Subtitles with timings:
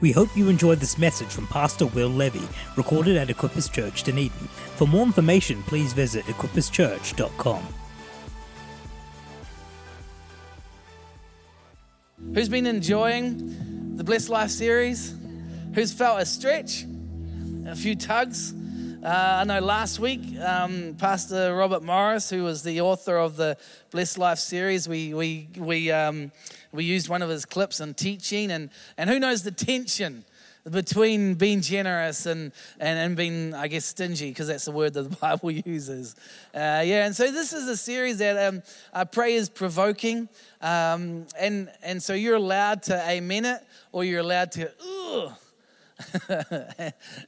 [0.00, 4.48] We hope you enjoyed this message from Pastor Will Levy, recorded at Equippers Church Dunedin.
[4.76, 7.62] For more information, please visit equipperschurch.com.
[12.34, 15.14] Who's been enjoying the Blessed Life series?
[15.74, 16.84] Who's felt a stretch?
[17.66, 18.54] A few tugs?
[19.00, 23.56] Uh, I know last week, um, Pastor Robert Morris, who was the author of the
[23.92, 26.32] Blessed Life series, we, we, we, um,
[26.72, 30.24] we used one of his clips on teaching, and, and who knows the tension
[30.68, 35.08] between being generous and, and, and being, I guess, stingy, because that's the word that
[35.08, 36.16] the Bible uses.
[36.52, 40.28] Uh, yeah, and so this is a series that um, I pray is provoking.
[40.60, 43.60] Um, and, and so you're allowed to amen it,
[43.92, 45.32] or you're allowed to, ugh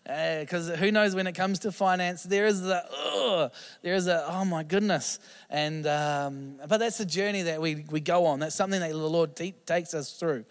[0.04, 3.50] because who knows when it comes to finance there is the oh
[3.82, 5.18] there is a oh my goodness.
[5.48, 8.38] And um, but that's the journey that we, we go on.
[8.38, 10.44] That's something that the lord takes us through.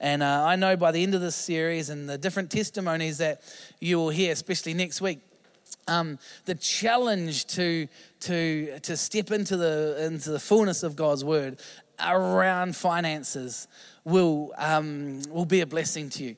[0.00, 3.42] And uh, i know by the end of this series and the different testimonies that
[3.80, 5.20] you will hear especially next week
[5.88, 7.88] um, the challenge to
[8.20, 11.58] to to step into the into the fullness of god's word
[12.00, 13.68] around finances
[14.04, 16.36] will um, will be a blessing to you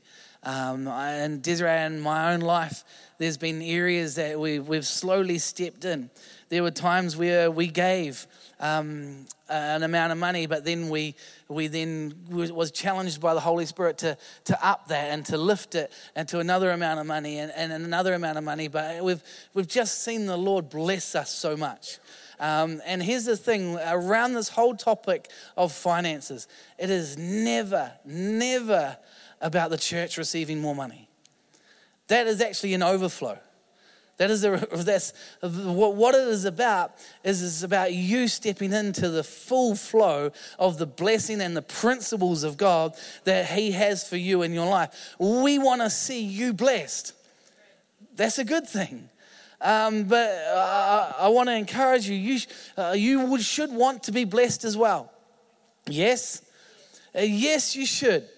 [0.48, 2.82] um, and Desiree and my own life,
[3.18, 6.08] there's been areas that we, we've slowly stepped in.
[6.48, 8.27] There were times where we gave
[8.58, 11.16] um, an amount of money, but then we,
[11.48, 15.74] we then was challenged by the Holy Spirit to, to up that and to lift
[15.74, 18.69] it and to another amount of money and, and another amount of money.
[18.69, 21.98] But we've, we've just seen the Lord bless us so much.
[22.41, 28.96] Um, and here's the thing around this whole topic of finances, it is never, never
[29.41, 31.08] about the church receiving more money.
[32.08, 33.39] That is actually an overflow.
[34.19, 36.92] That is a, that's what it is about
[37.25, 42.42] is it's about you stepping into the full flow of the blessing and the principles
[42.42, 42.94] of God
[43.25, 45.14] that He has for you in your life.
[45.19, 47.14] We want to see you blessed.
[48.16, 49.09] That's a good thing.
[49.60, 52.16] Um, but I, I want to encourage you.
[52.16, 52.41] You,
[52.77, 55.12] uh, you would, should want to be blessed as well.
[55.88, 56.43] Yes,
[57.16, 58.28] uh, yes, you should.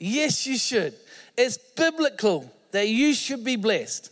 [0.00, 0.94] Yes, you should.
[1.36, 4.10] It's biblical that you should be blessed.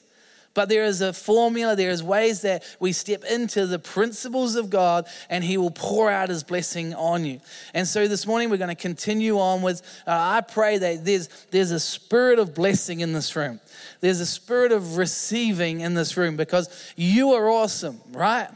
[0.54, 4.70] But there is a formula, there is ways that we step into the principles of
[4.70, 7.40] God and He will pour out His blessing on you.
[7.74, 11.28] And so this morning we're going to continue on with, uh, I pray that there's,
[11.52, 13.60] there's a spirit of blessing in this room.
[14.00, 18.48] There's a spirit of receiving in this room because you are awesome, right?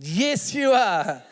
[0.00, 1.22] Yes, you are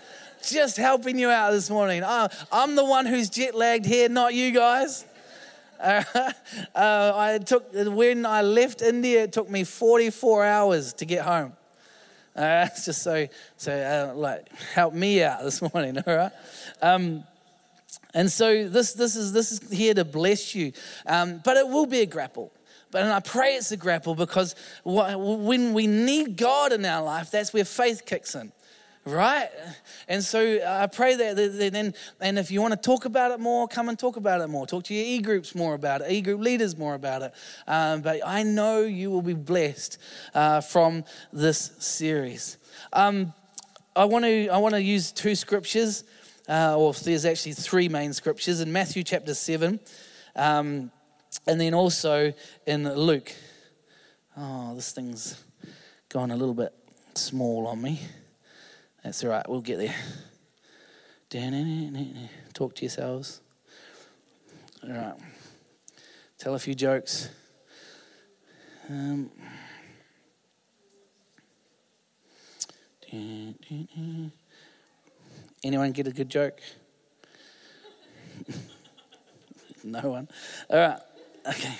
[0.50, 2.02] just helping you out this morning.
[2.02, 5.04] Uh, I'm the one who's jet lagged here, not you guys.
[6.74, 11.52] Uh, I took when I left India, it took me 44 hours to get home.
[12.34, 13.26] Uh, it's just so
[13.56, 16.32] so uh, like help me out this morning, all right?
[16.80, 17.24] Um,
[18.14, 20.72] and so this this is this is here to bless you,
[21.06, 22.52] um, but it will be a grapple.
[22.90, 27.30] But and I pray it's a grapple because when we need God in our life,
[27.30, 28.52] that's where faith kicks in
[29.06, 29.48] right?
[30.08, 31.36] And so I pray that
[31.72, 34.48] then, and if you want to talk about it more, come and talk about it
[34.48, 34.66] more.
[34.66, 37.32] Talk to your e groups more about it, e group leaders more about it.
[37.66, 39.98] Um, but I know you will be blessed
[40.34, 42.58] uh, from this series.
[42.92, 43.32] Um,
[43.94, 46.04] I want to I want to use two scriptures,
[46.48, 49.80] uh, or there's actually three main scriptures in Matthew chapter seven,
[50.34, 50.90] um,
[51.46, 52.34] and then also
[52.66, 53.32] in Luke.
[54.36, 55.42] Oh, this thing's
[56.08, 56.74] gone a little bit
[57.14, 58.00] small on me.
[59.06, 59.94] That's all right, we'll get there.
[62.52, 63.40] Talk to yourselves.
[64.82, 65.14] All right.
[66.38, 67.28] Tell a few jokes.
[68.88, 69.30] Um,
[75.62, 76.58] anyone get a good joke?
[79.84, 80.28] no one.
[80.68, 80.98] All right.
[81.48, 81.78] Okay.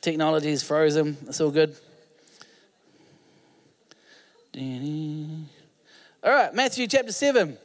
[0.00, 1.16] Technology is frozen.
[1.26, 1.74] It's all good.
[6.22, 7.56] All right, Matthew chapter 7.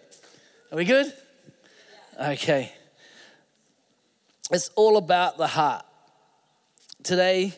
[0.72, 1.12] Are we good?
[2.18, 2.72] Okay.
[4.50, 5.86] It's all about the heart.
[7.04, 7.52] Today,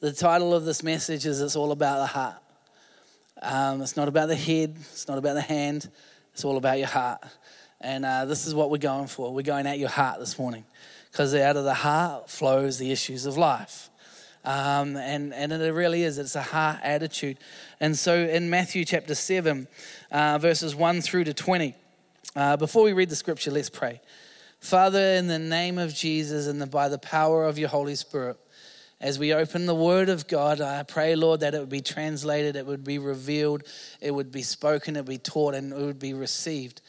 [0.00, 2.36] the title of this message is It's All About the Heart.
[3.40, 5.88] Um, it's not about the head, it's not about the hand,
[6.34, 7.24] it's all about your heart.
[7.80, 9.32] And uh, this is what we're going for.
[9.32, 10.66] We're going at your heart this morning
[11.10, 13.88] because out of the heart flows the issues of life.
[14.44, 17.38] Um, and, and it really is, it's a heart attitude.
[17.80, 19.68] And so in Matthew chapter 7,
[20.10, 21.74] uh, verses 1 through to 20,
[22.34, 24.00] uh, before we read the scripture, let's pray.
[24.58, 28.36] Father, in the name of Jesus and the, by the power of your Holy Spirit,
[29.00, 32.54] as we open the Word of God, I pray, Lord, that it would be translated,
[32.54, 33.64] it would be revealed,
[34.00, 36.80] it would be spoken, it would be taught, and it would be received.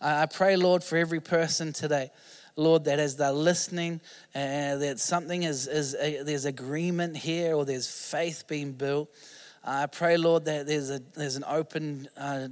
[0.00, 2.10] I pray, Lord, for every person today
[2.58, 4.00] Lord, that as they're listening,
[4.34, 9.08] uh, that something is, is uh, there's agreement here or there's faith being built.
[9.64, 12.48] I pray, Lord, that there's, a, there's an open uh,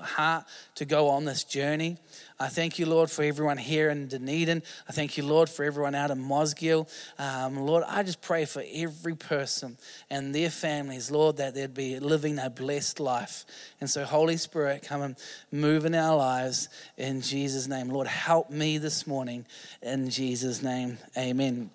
[0.00, 0.46] heart
[0.76, 1.98] to go on this journey.
[2.38, 4.62] I thank you, Lord, for everyone here in Dunedin.
[4.86, 6.86] I thank you, Lord, for everyone out in Mosgiel.
[7.18, 9.78] Um, Lord, I just pray for every person
[10.10, 13.46] and their families, Lord, that they'd be living a blessed life.
[13.80, 15.16] And so, Holy Spirit, come and
[15.50, 16.68] move in our lives
[16.98, 17.88] in Jesus' name.
[17.88, 19.46] Lord, help me this morning
[19.80, 20.98] in Jesus' name.
[21.16, 21.70] Amen.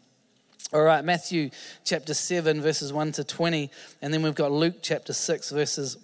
[0.74, 1.50] All right, Matthew
[1.84, 3.72] chapter 7, verses 1 to 20.
[4.04, 5.98] And then we've got Luke chapter 6, verses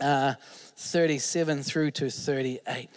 [0.00, 0.34] uh,
[0.76, 2.90] 37 through to 38.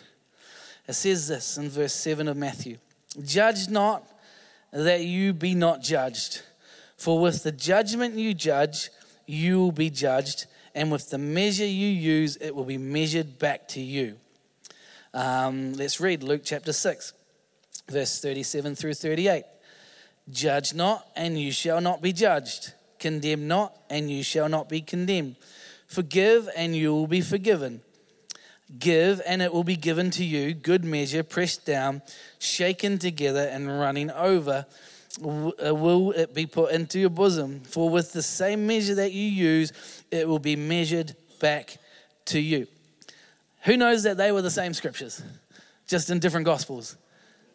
[0.87, 2.77] It says this in verse 7 of Matthew
[3.23, 4.07] Judge not
[4.71, 6.41] that you be not judged,
[6.97, 8.89] for with the judgment you judge,
[9.25, 13.67] you will be judged, and with the measure you use, it will be measured back
[13.69, 14.17] to you.
[15.13, 17.13] Um, let's read Luke chapter 6,
[17.89, 19.43] verse 37 through 38.
[20.29, 22.73] Judge not, and you shall not be judged.
[22.99, 25.35] Condemn not, and you shall not be condemned.
[25.87, 27.81] Forgive, and you will be forgiven.
[28.79, 30.53] Give, and it will be given to you.
[30.53, 32.01] Good measure, pressed down,
[32.39, 34.65] shaken together, and running over,
[35.23, 37.61] uh, will it be put into your bosom.
[37.61, 39.73] For with the same measure that you use,
[40.09, 41.77] it will be measured back
[42.25, 42.67] to you.
[43.63, 45.21] Who knows that they were the same scriptures,
[45.87, 46.95] just in different gospels?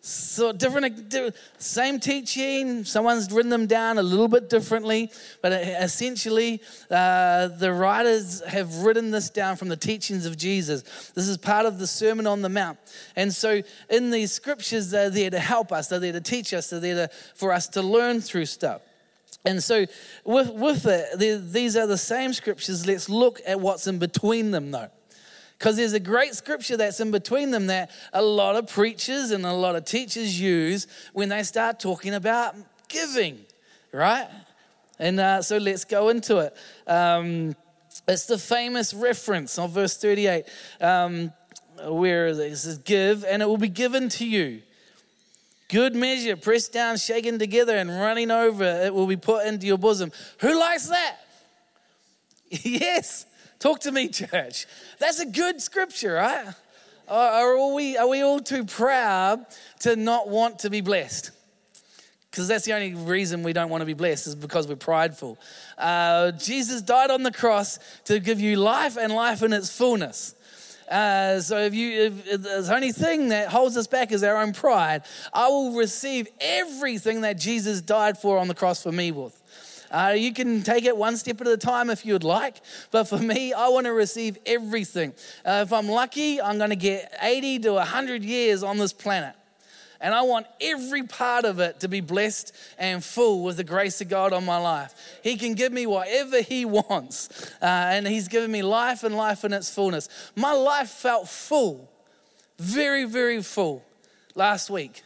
[0.07, 2.85] So different, same teaching.
[2.85, 5.11] Someone's written them down a little bit differently,
[5.43, 11.11] but essentially, uh, the writers have written this down from the teachings of Jesus.
[11.17, 12.79] This is part of the Sermon on the Mount,
[13.17, 15.89] and so in these scriptures, they're there to help us.
[15.89, 16.71] They're there to teach us.
[16.71, 18.83] They're there to, for us to learn through stuff.
[19.45, 19.87] And so,
[20.25, 22.87] with, with it, these are the same scriptures.
[22.87, 24.91] Let's look at what's in between them, though.
[25.59, 29.47] Because there's a great scripture that's in between them that a lot of preachers and
[29.47, 32.55] a lot of teachers use when they start talking about
[32.89, 33.39] giving,
[33.93, 34.29] right?
[34.99, 36.57] And uh, so let's go into it.
[36.87, 37.57] Um,
[38.07, 40.45] it's the famous reference of verse 38
[40.81, 41.33] um,
[41.85, 44.63] where it says, Give, and it will be given to you.
[45.69, 49.79] Good measure, pressed down, shaken together, and running over, it will be put into your
[49.79, 50.13] bosom.
[50.39, 51.17] Who likes that?
[52.51, 53.27] yes.
[53.59, 54.67] Talk to me, church.
[54.99, 56.55] That's a good scripture, right?
[57.09, 59.47] Are we, are we all too proud
[59.81, 61.31] to not want to be blessed?
[62.31, 65.39] Because that's the only reason we don't want to be blessed is because we're prideful.
[65.79, 70.35] Uh, Jesus died on the cross to give you life and life in its fullness.
[70.91, 74.37] Uh, so if you, if, if the only thing that holds us back is our
[74.37, 79.13] own pride, I will receive everything that Jesus died for on the cross for me
[79.13, 79.41] with.
[79.91, 82.57] Uh, you can take it one step at a time if you'd like,
[82.91, 85.13] but for me, I want to receive everything.
[85.45, 89.35] Uh, if I'm lucky, I'm going to get 80 to 100 years on this planet.
[90.01, 94.01] And I want every part of it to be blessed and full with the grace
[94.01, 94.95] of God on my life.
[95.23, 97.51] He can give me whatever He wants.
[97.63, 100.09] Uh, and He's given me life and life in its fullness.
[100.35, 101.91] My life felt full,
[102.59, 103.85] very, very full
[104.35, 105.03] last week,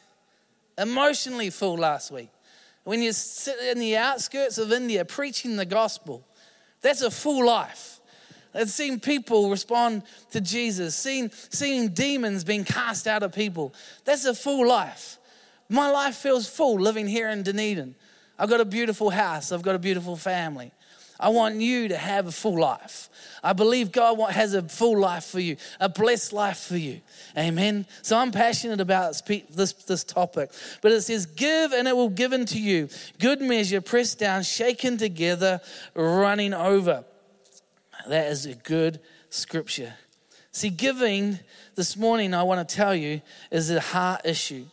[0.76, 2.30] emotionally full last week.
[2.84, 6.26] When you sit in the outskirts of India preaching the gospel,
[6.80, 8.00] that's a full life.
[8.54, 13.74] I've seen people respond to Jesus, seeing, seeing demons being cast out of people.
[14.04, 15.18] That's a full life.
[15.68, 17.94] My life feels full living here in Dunedin.
[18.38, 20.72] I've got a beautiful house, I've got a beautiful family.
[21.20, 23.10] I want you to have a full life.
[23.44, 27.02] I believe God has a full life for you, a blessed life for you.
[27.36, 27.86] Amen.
[28.00, 30.50] So I'm passionate about this, this topic.
[30.80, 32.88] But it says, Give and it will given to you.
[33.18, 35.60] Good measure, pressed down, shaken together,
[35.94, 37.04] running over.
[38.08, 39.92] That is a good scripture.
[40.52, 41.38] See, giving
[41.74, 44.64] this morning, I want to tell you, is a heart issue.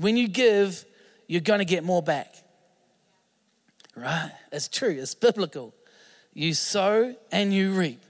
[0.00, 0.84] When you give,
[1.28, 2.34] you're going to get more back.
[3.96, 4.32] Right?
[4.52, 5.74] It's true, it's biblical.
[6.32, 8.02] You sow and you reap.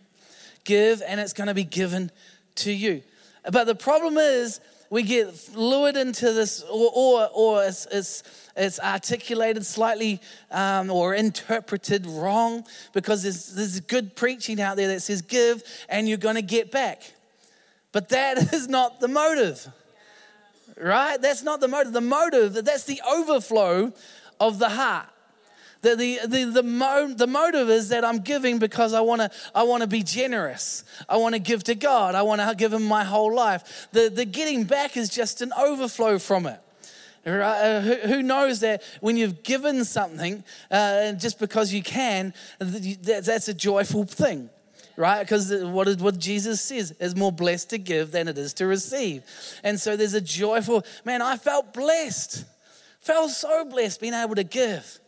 [0.65, 2.11] Give and it's going to be given
[2.57, 3.03] to you.
[3.51, 4.61] But the problem is,
[4.91, 8.23] we get lured into this, or, or, or it's, it's,
[8.57, 10.21] it's articulated slightly
[10.51, 16.09] um, or interpreted wrong because there's, there's good preaching out there that says, give and
[16.09, 17.03] you're going to get back.
[17.93, 19.67] But that is not the motive,
[20.77, 21.23] right?
[21.23, 21.93] That's not the motive.
[21.93, 23.93] The motive, that's the overflow
[24.41, 25.07] of the heart.
[25.83, 29.31] The, the, the, the, mo- the motive is that I'm giving because I want to
[29.55, 30.85] I wanna be generous.
[31.09, 32.15] I want to give to God.
[32.15, 33.89] I want to give Him my whole life.
[33.93, 36.61] The, the getting back is just an overflow from it.
[37.27, 43.55] Uh, who knows that when you've given something uh, just because you can, that's a
[43.55, 44.49] joyful thing
[44.97, 45.21] right?
[45.21, 49.23] Because what, what Jesus says is more blessed to give than it is to receive.
[49.65, 52.45] And so there's a joyful, man, I felt blessed.
[53.01, 55.00] Felt so blessed being able to give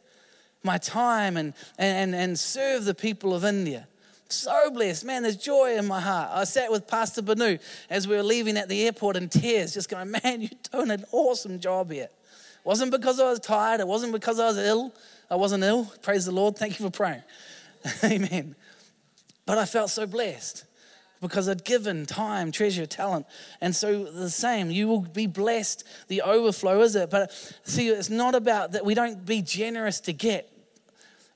[0.62, 3.88] my time and, and, and serve the people of India.
[4.28, 5.04] So blessed.
[5.04, 6.30] Man, there's joy in my heart.
[6.32, 7.58] I sat with Pastor Banu
[7.90, 11.04] as we were leaving at the airport in tears, just going, man, you're doing an
[11.12, 12.04] awesome job here.
[12.04, 13.80] It wasn't because I was tired.
[13.80, 14.94] It wasn't because I was ill.
[15.30, 15.92] I wasn't ill.
[16.00, 16.56] Praise the Lord.
[16.56, 17.22] Thank you for praying.
[18.04, 18.54] Amen.
[19.44, 20.64] But I felt so blessed
[21.20, 23.26] because I'd given time, treasure, talent.
[23.60, 25.84] And so the same, you will be blessed.
[26.08, 27.10] The overflow is it.
[27.10, 30.51] But see, it's not about that we don't be generous to get.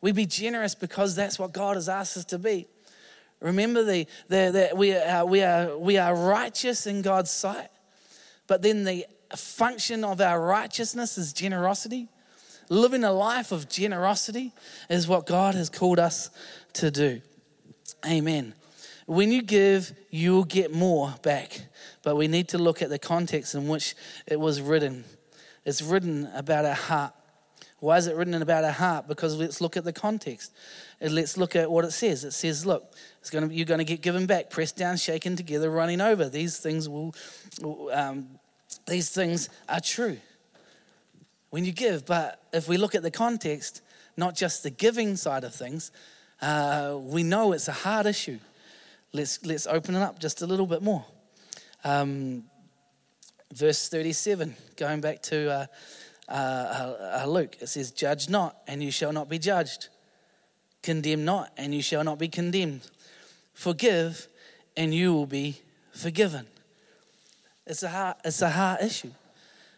[0.00, 2.67] We be generous because that's what God has asked us to be.
[3.41, 7.69] Remember the, the, the we, are, we, are, we are righteous in God's sight,
[8.47, 12.09] but then the function of our righteousness is generosity.
[12.69, 14.53] Living a life of generosity
[14.88, 16.31] is what God has called us
[16.75, 17.21] to do.
[18.05, 18.55] Amen.
[19.07, 21.61] When you give, you'll get more back.
[22.03, 23.95] But we need to look at the context in which
[24.26, 25.05] it was written.
[25.65, 27.12] It's written about our heart.
[27.80, 29.06] Why is it written about our heart?
[29.06, 30.52] Because let's look at the context.
[31.00, 32.25] Let's look at what it says.
[32.25, 35.37] It says, look, it's going to, you're going to get given back, pressed down, shaken
[35.37, 36.28] together, running over.
[36.28, 37.14] These things will,
[37.92, 38.28] um,
[38.87, 40.18] these things are true
[41.50, 42.06] when you give.
[42.06, 43.83] But if we look at the context,
[44.16, 45.90] not just the giving side of things,
[46.40, 48.38] uh, we know it's a hard issue.
[49.12, 51.04] Let's, let's open it up just a little bit more.
[51.85, 52.45] Um,
[53.52, 55.66] verse 37, going back to uh,
[56.28, 59.88] uh, uh, uh, Luke, it says, Judge not, and you shall not be judged.
[60.83, 62.83] Condemn not, and you shall not be condemned.
[63.54, 64.26] Forgive,
[64.76, 65.61] and you will be
[65.92, 66.47] forgiven.
[67.66, 69.11] It's a hard, it's a hard issue.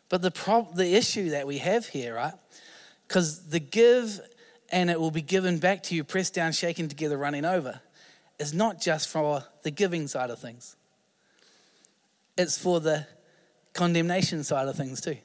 [0.08, 2.34] But the, prob- the issue that we have here, right?
[3.06, 4.20] Because the give
[4.70, 7.80] and it will be given back to you, pressed down, shaken together, running over,
[8.38, 10.76] is not just for the giving side of things,
[12.36, 13.06] it's for the
[13.72, 15.16] condemnation side of things too.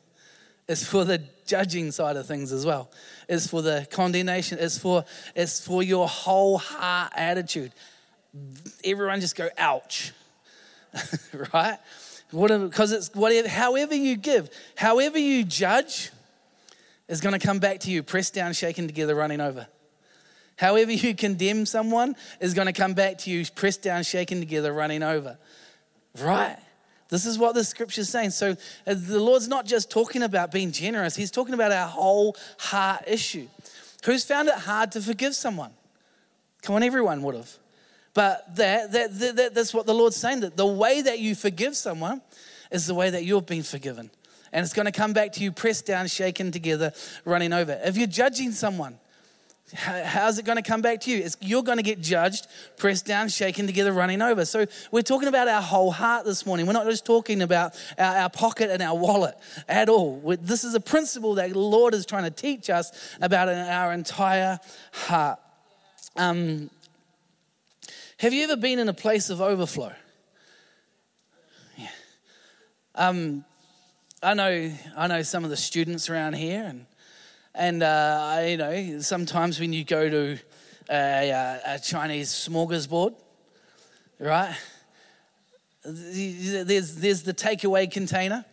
[0.67, 2.89] It's for the judging side of things as well.
[3.27, 4.58] It's for the condemnation.
[4.60, 5.03] It's for,
[5.36, 7.74] it's for your whole heart attitude.
[8.84, 10.13] Everyone just go, ouch.
[11.53, 11.77] right?
[12.32, 16.12] Because it's whatever, however you give, however you judge,
[17.08, 19.67] is going to come back to you, pressed down, shaken together, running over.
[20.55, 24.72] However, you condemn someone is going to come back to you, pressed down, shaken together,
[24.72, 25.38] running over.
[26.20, 26.58] Right?
[27.13, 28.32] This is what the scripture is saying.
[28.32, 28.55] So
[28.88, 33.03] uh, the Lord's not just talking about being generous, He's talking about our whole heart
[33.08, 33.48] issue.
[34.05, 35.72] Who's found it hard to forgive someone?
[36.62, 37.51] Come on, everyone would have.
[38.13, 41.75] But that, that, that, that's what the Lord's saying that the way that you forgive
[41.75, 42.22] someone
[42.72, 44.10] is the way that you've been forgiven
[44.53, 46.93] and it's going to come back to you pressed down, shaken together,
[47.25, 47.79] running over.
[47.84, 49.00] If you're judging someone,
[49.74, 51.24] how's it going to come back to you?
[51.24, 54.46] It's, you're going to get judged, pressed down, shaken together, running over.
[54.46, 56.68] So we're talking about our whole heart this morning.
[56.68, 59.36] We're not just talking about our, our pocket and our wallet
[59.68, 60.18] at all.
[60.18, 63.94] We're, this is a principle that the Lord is trying to teach us about our
[63.94, 64.60] entire
[64.92, 65.39] heart.
[66.15, 66.70] Um,
[68.18, 69.94] have you ever been in a place of overflow?
[71.77, 71.88] Yeah.
[72.96, 73.44] Um,
[74.22, 76.86] I know, I know some of the students around here, and
[77.55, 80.39] and uh, I, you know sometimes when you go to
[80.89, 83.15] a, a Chinese smorgasbord,
[84.19, 84.55] right?
[85.83, 88.45] There's there's the takeaway container,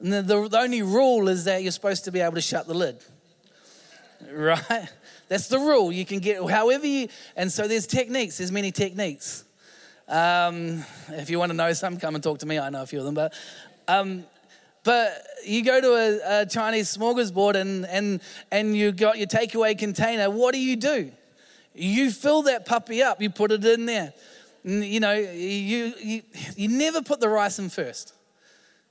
[0.00, 2.66] and the, the, the only rule is that you're supposed to be able to shut
[2.66, 3.02] the lid,
[4.30, 4.88] right?
[5.28, 5.90] That's the rule.
[5.90, 8.38] You can get however you, and so there's techniques.
[8.38, 9.44] There's many techniques.
[10.08, 12.58] Um, if you want to know some, come and talk to me.
[12.60, 13.34] I know a few of them, but
[13.88, 14.24] um,
[14.86, 18.20] but you go to a, a Chinese smorgasbord and, and,
[18.52, 20.30] and you got your takeaway container.
[20.30, 21.10] What do you do?
[21.74, 24.12] You fill that puppy up, you put it in there.
[24.62, 26.22] You know, you, you,
[26.54, 28.14] you never put the rice in first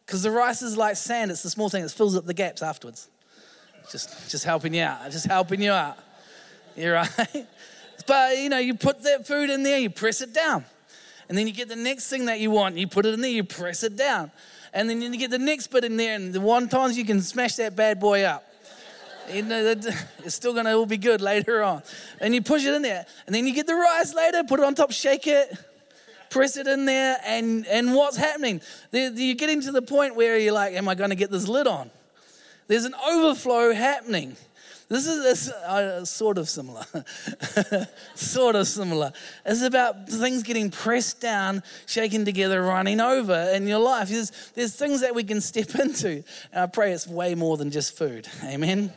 [0.05, 1.31] because the rice is like sand.
[1.31, 3.07] It's the small thing that fills up the gaps afterwards.
[3.89, 5.09] Just, just helping you out.
[5.11, 5.97] Just helping you out.
[6.75, 7.47] You're right.
[8.07, 10.63] But you know, you put that food in there, you press it down,
[11.27, 12.77] and then you get the next thing that you want.
[12.77, 14.29] You put it in there, you press it down
[14.75, 17.55] and then you get the next bit in there, and the one you can smash
[17.55, 18.45] that bad boy up.
[19.31, 19.65] You know,
[20.23, 21.81] it's still going to all be good later on.
[22.19, 24.65] And you push it in there, and then you get the rice later, put it
[24.65, 25.57] on top, shake it,
[26.29, 28.59] press it in there, and, and what's happening?
[28.91, 31.67] You're getting to the point where you're like, Am I going to get this lid
[31.67, 31.89] on?
[32.67, 34.35] There's an overflow happening.
[34.87, 36.85] This is uh, sort of similar.
[38.15, 39.11] sort of similar.
[39.43, 44.09] It's about things getting pressed down, shaken together, running over in your life.
[44.09, 46.23] There's, there's things that we can step into.
[46.51, 48.27] And I pray it's way more than just food.
[48.43, 48.93] Amen.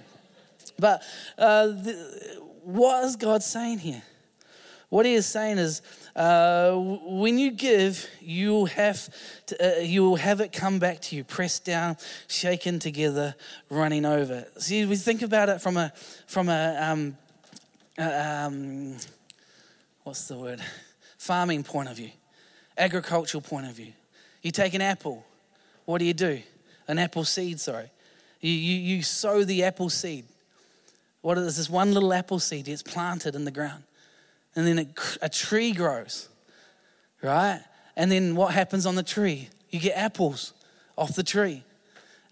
[0.79, 1.03] But
[1.39, 4.03] uh, the, what is God saying here?
[4.91, 5.83] What he is saying is
[6.19, 6.73] Uh,
[7.05, 9.09] when you give, you'll have
[9.47, 11.97] to, uh, you'll have it come back to you, pressed down,
[12.27, 13.37] shaken together,
[13.71, 14.45] running over.
[14.59, 15.93] See, we think about it from a
[16.27, 17.17] from a um,
[17.99, 18.97] um,
[20.03, 20.61] what's the word?
[21.19, 22.11] Farming point of view,
[22.77, 23.93] agricultural point of view.
[24.43, 25.25] You take an apple.
[25.85, 26.43] What do you do?
[26.89, 27.93] An apple seed, sorry.
[28.41, 30.25] You, you, you sow the apple seed.
[31.21, 32.67] What is this one little apple seed?
[32.67, 33.85] It's planted in the ground
[34.55, 36.29] and then it, a tree grows,
[37.23, 37.61] right?
[37.97, 39.49] And then what happens on the tree?
[39.71, 40.53] You get apples
[40.97, 41.65] off the tree.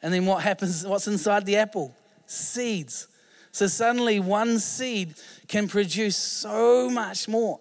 [0.03, 0.87] And then what happens?
[0.87, 1.95] What's inside the apple?
[2.27, 3.09] Seeds.
[3.53, 5.15] So suddenly one seed
[5.49, 7.61] can produce so much more.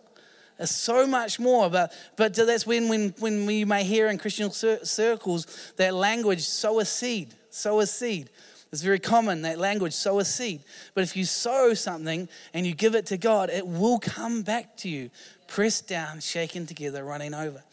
[0.63, 5.73] So much more, but but that's when when when we may hear in Christian circles
[5.75, 8.29] that language sow a seed, sow a seed.
[8.71, 10.61] It's very common, that language, sow a seed.
[10.93, 14.75] But if you sow something and you give it to God, it will come back
[14.77, 15.09] to you,
[15.47, 17.63] pressed down, shaken together, running over.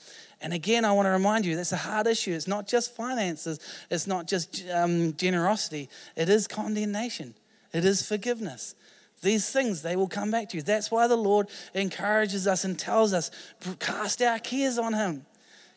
[0.41, 2.33] And again, I want to remind you that's a hard issue.
[2.33, 3.59] It's not just finances,
[3.91, 7.35] it's not just um, generosity, it is condemnation,
[7.73, 8.75] it is forgiveness.
[9.23, 10.63] These things, they will come back to you.
[10.65, 13.31] That's why the Lord encourages us and tells us,
[13.79, 15.25] cast our cares on Him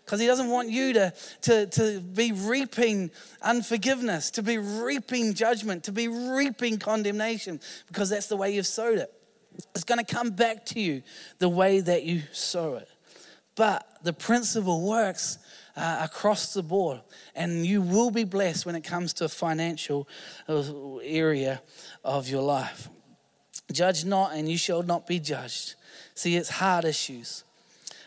[0.06, 3.10] because he doesn't want you to, to, to be reaping
[3.42, 9.00] unforgiveness, to be reaping judgment, to be reaping condemnation, because that's the way you've sowed
[9.00, 9.12] it.
[9.74, 11.02] It's going to come back to you
[11.40, 12.88] the way that you sow it.
[13.56, 15.40] But the principle works
[15.76, 17.02] uh, across the board,
[17.36, 20.08] and you will be blessed when it comes to a financial
[20.48, 21.62] uh, area
[22.04, 22.90] of your life.
[23.72, 25.76] Judge not, and you shall not be judged.
[26.14, 27.44] See, it's hard issues.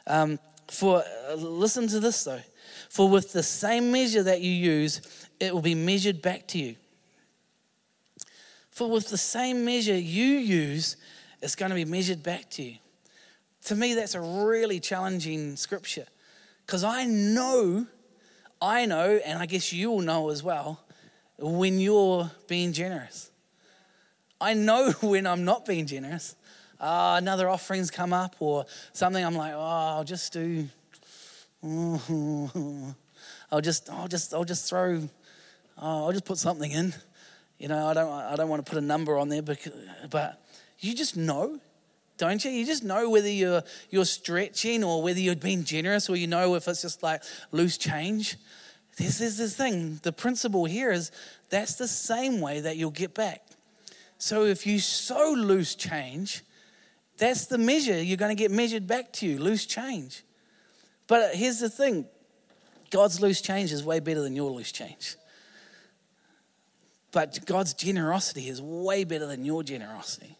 [0.07, 0.39] Um,
[0.71, 2.41] for, uh, listen to this though,
[2.89, 5.01] for with the same measure that you use,
[5.41, 6.77] it will be measured back to you.
[8.71, 10.97] For with the same measure you use,
[11.43, 12.77] it's going to be measured back to you.
[13.65, 16.07] To me, that's a really challenging scripture
[16.65, 17.87] because I know,
[18.61, 20.85] I know, and I guess you will know as well,
[21.39, 23.31] when you're being generous.
[24.41, 26.37] I know when I'm not being generous
[26.81, 29.61] uh, another offering's come up or something, I'm like, oh,
[29.97, 30.69] I'll just do,
[31.63, 35.09] I'll just, I'll just, I'll just throw,
[35.79, 36.95] oh, I'll just put something in.
[37.59, 39.59] You know, I don't, I don't want to put a number on there, but,
[40.11, 40.41] but
[40.79, 41.59] you just know,
[42.17, 42.51] don't you?
[42.51, 46.55] You just know whether you're, you're stretching or whether you're being generous or you know
[46.55, 48.37] if it's just like loose change.
[48.97, 50.01] This is this thing.
[50.03, 51.13] The principle here is
[51.51, 53.43] that's the same way that you'll get back.
[54.19, 56.43] So if you sow loose change,
[57.19, 60.23] that's the measure you're going to get measured back to you loose change.
[61.07, 62.07] But here's the thing
[62.91, 65.17] God's loose change is way better than your loose change.
[67.11, 70.37] But God's generosity is way better than your generosity.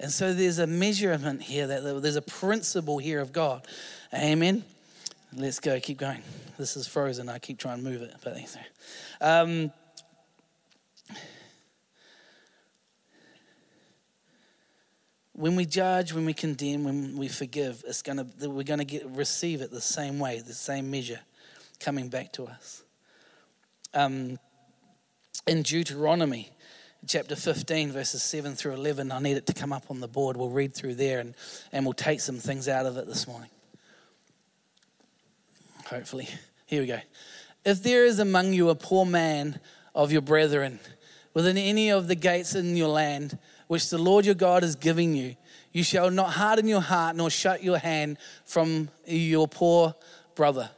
[0.00, 3.66] And so there's a measurement here, that there's a principle here of God.
[4.12, 4.64] Amen.
[5.34, 6.22] Let's go, keep going.
[6.58, 7.28] This is frozen.
[7.28, 8.36] I keep trying to move it, but
[9.20, 9.70] um,
[15.34, 19.62] when we judge, when we condemn, when we forgive, it's gonna, we're going to receive
[19.62, 21.20] it the same way, the same measure
[21.80, 22.82] coming back to us.
[23.94, 24.38] Um,
[25.46, 26.50] in Deuteronomy
[27.06, 30.36] chapter 15, verses 7 through 11, I need it to come up on the board.
[30.36, 31.34] We'll read through there and,
[31.72, 33.50] and we'll take some things out of it this morning.
[35.86, 36.28] Hopefully.
[36.66, 37.00] Here we go.
[37.64, 39.60] If there is among you a poor man
[39.94, 40.78] of your brethren
[41.34, 43.38] within any of the gates in your land,
[43.72, 45.34] which the Lord your God is giving you.
[45.72, 49.94] You shall not harden your heart nor shut your hand from your poor
[50.34, 50.68] brother.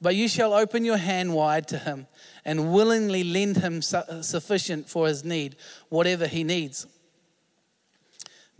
[0.00, 2.08] But you shall open your hand wide to him
[2.44, 5.54] and willingly lend him sufficient for his need,
[5.90, 6.88] whatever he needs.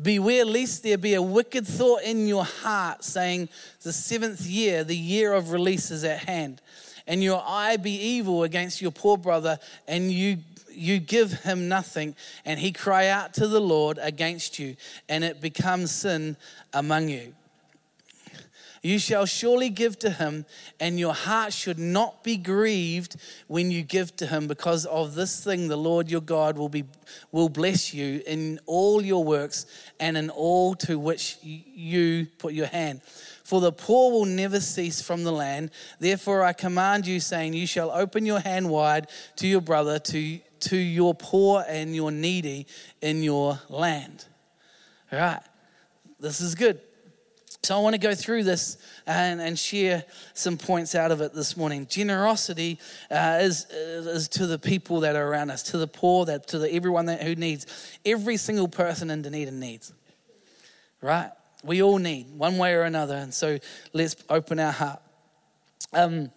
[0.00, 3.48] Beware lest there be a wicked thought in your heart, saying,
[3.82, 6.62] The seventh year, the year of release is at hand,
[7.08, 10.36] and your eye be evil against your poor brother, and you
[10.78, 12.14] you give him nothing,
[12.44, 14.76] and he cry out to the Lord against you,
[15.08, 16.36] and it becomes sin
[16.72, 17.34] among you.
[18.82, 20.46] You shall surely give to him,
[20.78, 23.16] and your heart should not be grieved
[23.48, 26.84] when you give to him, because of this thing the Lord your God will, be,
[27.32, 29.66] will bless you in all your works
[29.98, 33.02] and in all to which you put your hand.
[33.48, 35.70] For the poor will never cease from the land.
[35.98, 40.40] Therefore, I command you, saying, You shall open your hand wide to your brother, to
[40.60, 42.66] to your poor and your needy
[43.00, 44.24] in your land.
[45.12, 45.40] All right,
[46.20, 46.80] this is good.
[47.62, 51.34] So I want to go through this and, and share some points out of it
[51.34, 51.86] this morning.
[51.86, 52.78] Generosity
[53.10, 56.58] uh, is, is to the people that are around us, to the poor, that to
[56.58, 59.92] the, everyone that, who needs, every single person in Dunedin needs.
[61.02, 61.30] Right?
[61.64, 63.16] We all need one way or another.
[63.16, 63.58] And so
[63.92, 65.02] let's open our heart.
[65.92, 66.30] Um,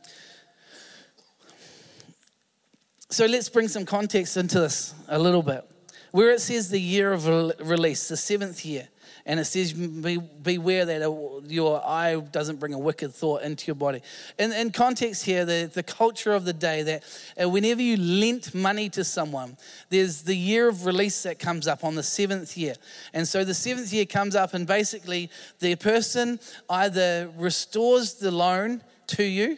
[3.12, 5.66] so let's bring some context into this a little bit.
[6.12, 8.88] Where it says the year of release, the seventh year,
[9.26, 13.76] and it says, Be, Beware that your eye doesn't bring a wicked thought into your
[13.76, 14.02] body.
[14.40, 17.04] In, in context here, the, the culture of the day that
[17.42, 19.58] uh, whenever you lent money to someone,
[19.90, 22.76] there's the year of release that comes up on the seventh year.
[23.14, 28.82] And so the seventh year comes up, and basically, the person either restores the loan
[29.08, 29.58] to you,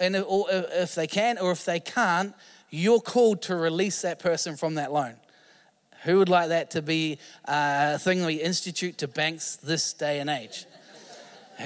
[0.00, 2.34] and or if they can, or if they can't,
[2.70, 5.14] you're called to release that person from that loan.
[6.04, 10.30] Who would like that to be a thing we institute to banks this day and
[10.30, 10.66] age?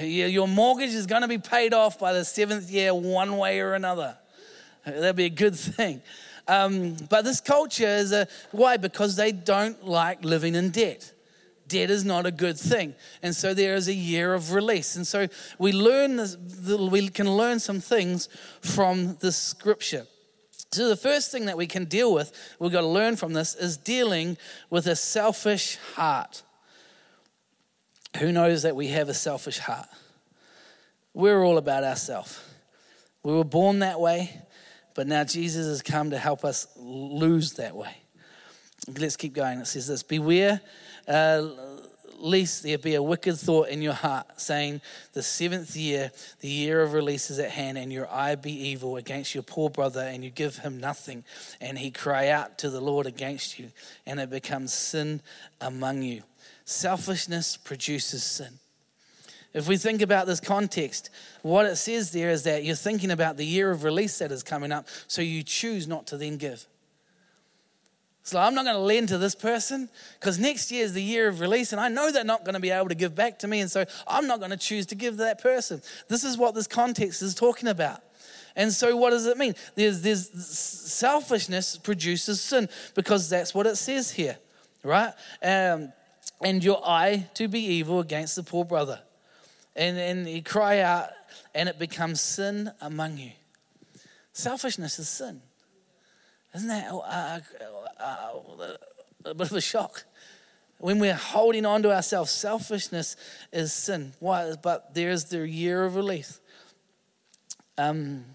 [0.01, 3.73] Your mortgage is going to be paid off by the seventh year, one way or
[3.73, 4.17] another.
[4.85, 6.01] That'd be a good thing.
[6.47, 8.77] Um, but this culture is a why?
[8.77, 11.13] Because they don't like living in debt.
[11.67, 14.95] Debt is not a good thing, and so there is a year of release.
[14.95, 18.27] And so we learn this, we can learn some things
[18.61, 20.05] from the scripture.
[20.73, 23.55] So, the first thing that we can deal with, we've got to learn from this,
[23.55, 24.37] is dealing
[24.69, 26.43] with a selfish heart.
[28.19, 29.87] Who knows that we have a selfish heart?
[31.13, 32.39] We're all about ourselves.
[33.23, 34.41] We were born that way,
[34.95, 37.97] but now Jesus has come to help us lose that way.
[38.87, 39.59] Let's keep going.
[39.59, 40.61] It says this Beware.
[41.05, 41.49] Uh,
[42.21, 44.81] lest there be a wicked thought in your heart, saying,
[45.13, 48.97] The seventh year, the year of release is at hand, and your eye be evil
[48.97, 51.23] against your poor brother, and you give him nothing,
[51.59, 53.71] and he cry out to the Lord against you,
[54.05, 55.21] and it becomes sin
[55.59, 56.23] among you.
[56.65, 58.59] Selfishness produces sin.
[59.53, 61.09] If we think about this context,
[61.41, 64.43] what it says there is that you're thinking about the year of release that is
[64.43, 66.65] coming up, so you choose not to then give.
[68.31, 71.27] So I'm not going to lend to this person because next year is the year
[71.27, 73.47] of release, and I know they're not going to be able to give back to
[73.49, 75.81] me, and so I'm not going to choose to give to that person.
[76.07, 77.99] This is what this context is talking about.
[78.55, 79.53] And so, what does it mean?
[79.75, 84.37] There's, there's selfishness produces sin because that's what it says here,
[84.81, 85.11] right?
[85.43, 85.91] Um,
[86.41, 89.01] and your eye to be evil against the poor brother.
[89.75, 91.09] And, and you cry out,
[91.53, 93.31] and it becomes sin among you.
[94.31, 95.41] Selfishness is sin.
[96.53, 97.39] Isn't that uh, uh,
[97.99, 98.75] uh,
[99.25, 100.03] a bit of a shock?
[100.79, 103.15] When we're holding on to ourselves, selfishness
[103.53, 104.13] is sin.
[104.19, 104.53] Why?
[104.61, 106.39] But there's the year of release.
[107.77, 108.25] Um,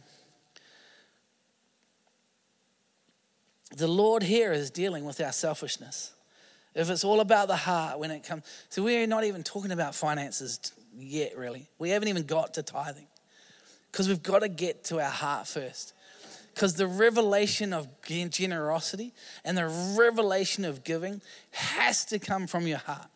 [3.77, 6.13] the Lord here is dealing with our selfishness.
[6.75, 9.95] If it's all about the heart when it comes, so we're not even talking about
[9.95, 11.69] finances yet, really.
[11.79, 13.09] We haven't even got to tithing
[13.91, 15.95] because we've got to get to our heart first.
[16.57, 17.87] Because the revelation of
[18.31, 19.13] generosity
[19.45, 19.67] and the
[19.99, 23.09] revelation of giving has to come from your heart.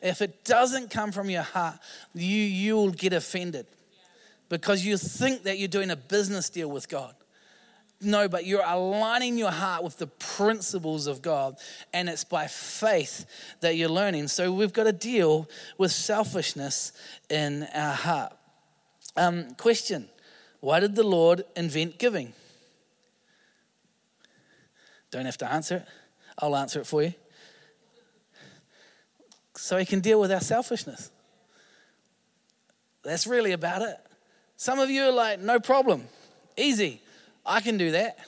[0.00, 1.78] If it doesn't come from your heart,
[2.14, 3.66] you, you'll get offended
[4.48, 7.14] because you think that you're doing a business deal with God.
[8.00, 11.56] No, but you're aligning your heart with the principles of God,
[11.92, 13.26] and it's by faith
[13.60, 14.28] that you're learning.
[14.28, 16.92] So we've got to deal with selfishness
[17.28, 18.32] in our heart.
[19.18, 20.08] Um, question
[20.60, 22.32] Why did the Lord invent giving?
[25.10, 25.86] Don't have to answer it.
[26.38, 27.14] I'll answer it for you.
[29.56, 31.10] So he can deal with our selfishness.
[33.02, 33.96] That's really about it.
[34.56, 36.04] Some of you are like, no problem,
[36.56, 37.02] easy,
[37.44, 38.18] I can do that.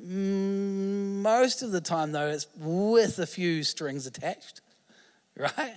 [0.00, 4.60] Mm, most of the time, though, it's with a few strings attached,
[5.36, 5.74] right?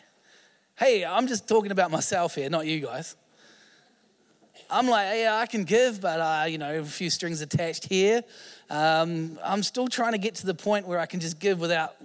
[0.78, 3.16] Hey, I'm just talking about myself here, not you guys.
[4.70, 8.24] I'm like, yeah, I can give, but uh, you know, a few strings attached here.
[8.70, 11.96] Um, I'm still trying to get to the point where I can just give without.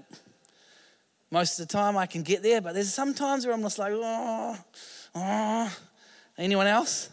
[1.30, 3.78] Most of the time, I can get there, but there's some times where I'm just
[3.78, 4.56] like, oh,
[5.14, 5.76] oh.
[6.38, 7.10] Anyone else?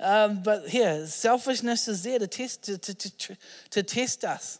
[0.00, 3.36] Um, but here, selfishness is there to test to, to, to,
[3.70, 4.58] to test us.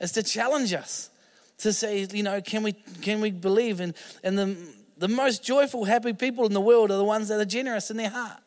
[0.00, 1.10] It's to challenge us
[1.58, 3.80] to say, you know, can we can we believe?
[3.80, 4.56] And and the
[4.98, 7.96] the most joyful, happy people in the world are the ones that are generous in
[7.96, 8.38] their heart.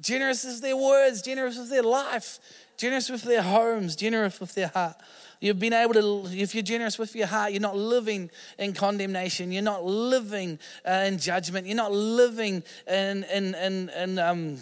[0.00, 2.38] Generous with their words, generous with their life,
[2.76, 4.96] generous with their homes, generous with their heart.
[5.40, 9.52] You've been able to, if you're generous with your heart, you're not living in condemnation.
[9.52, 11.66] You're not living uh, in judgment.
[11.66, 14.58] You're not living in, in, in, in um,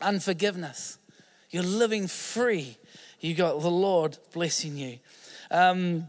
[0.00, 0.98] unforgiveness.
[1.50, 2.78] You're living free.
[3.20, 4.98] You got the Lord blessing you.
[5.50, 6.06] Um,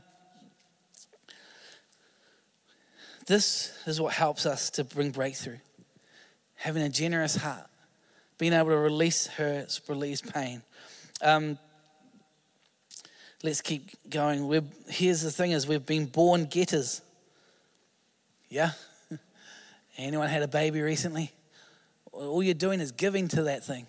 [3.28, 5.60] this is what helps us to bring breakthrough
[6.56, 7.71] having a generous heart
[8.42, 10.64] being able to release her release pain.
[11.22, 11.60] Um,
[13.44, 14.48] let's keep going.
[14.48, 17.04] We're, here's the thing: is we've been born getters.
[18.50, 18.72] Yeah.
[20.00, 21.32] Anyone had a baby recently?
[22.12, 23.86] All you're doing is giving to that thing.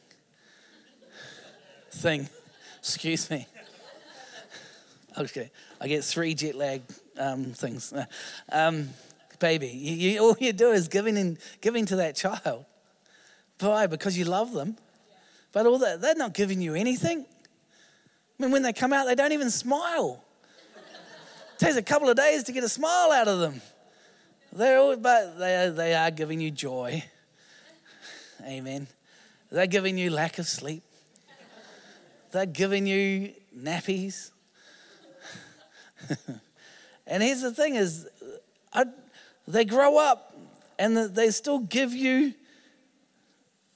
[1.91, 2.29] thing.
[2.79, 3.47] Excuse me.
[5.19, 6.81] Okay, I get three jet lag
[7.19, 7.93] um, things.
[8.51, 8.88] Um,
[9.38, 12.65] baby, you, you, all you do is giving in, giving to that child.
[13.62, 14.77] Because you love them.
[15.53, 17.20] But all that, they're not giving you anything.
[17.20, 20.25] I mean, when they come out, they don't even smile.
[21.55, 23.61] It takes a couple of days to get a smile out of them.
[24.53, 27.05] They're all, but they are, they are giving you joy.
[28.44, 28.88] Amen.
[29.51, 30.83] They're giving you lack of sleep.
[32.33, 34.31] They're giving you nappies.
[37.07, 38.09] and here's the thing is,
[38.72, 38.87] I,
[39.46, 40.35] they grow up
[40.79, 42.35] and they still give you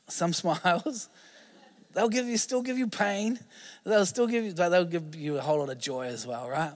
[0.08, 1.08] some smiles.
[1.94, 3.38] They'll give you, still give you pain.
[3.84, 6.48] They'll still give you, but they'll give you a whole lot of joy as well,
[6.48, 6.72] right?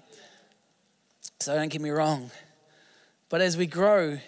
[1.40, 2.30] So don't get me wrong.
[3.28, 4.18] But as we grow,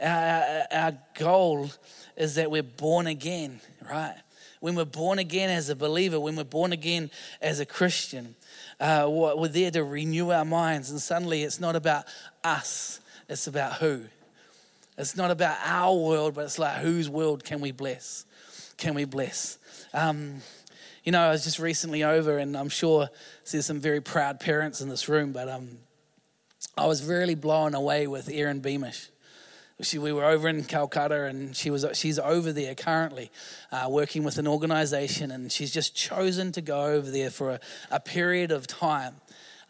[0.00, 1.70] our, our goal
[2.16, 4.16] is that we're born again, right?
[4.60, 8.34] When we're born again as a believer, when we're born again as a Christian,
[8.78, 10.90] uh, we're there to renew our minds.
[10.90, 12.04] And suddenly it's not about
[12.44, 14.02] us, it's about who.
[14.98, 18.26] It's not about our world, but it's like whose world can we bless?
[18.76, 19.58] Can we bless?
[19.94, 20.42] Um,
[21.04, 23.08] you know, I was just recently over, and I'm sure
[23.50, 25.78] there's some very proud parents in this room, but um,
[26.76, 29.08] I was really blown away with Erin Beamish.
[29.80, 33.32] She, we were over in Calcutta, and she was she's over there currently,
[33.72, 37.60] uh, working with an organisation, and she's just chosen to go over there for a,
[37.90, 39.16] a period of time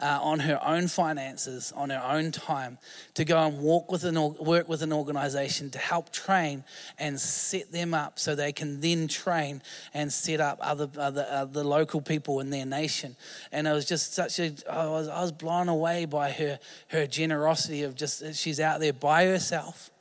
[0.00, 2.78] uh, on her own finances, on her own time,
[3.14, 6.64] to go and walk with an, work with an organization to help train
[6.98, 9.62] and set them up so they can then train
[9.94, 13.16] and set up other, other, other local people in their nation.
[13.52, 17.06] And it was just such a, I was, I was blown away by her, her
[17.06, 19.91] generosity of just, she's out there by herself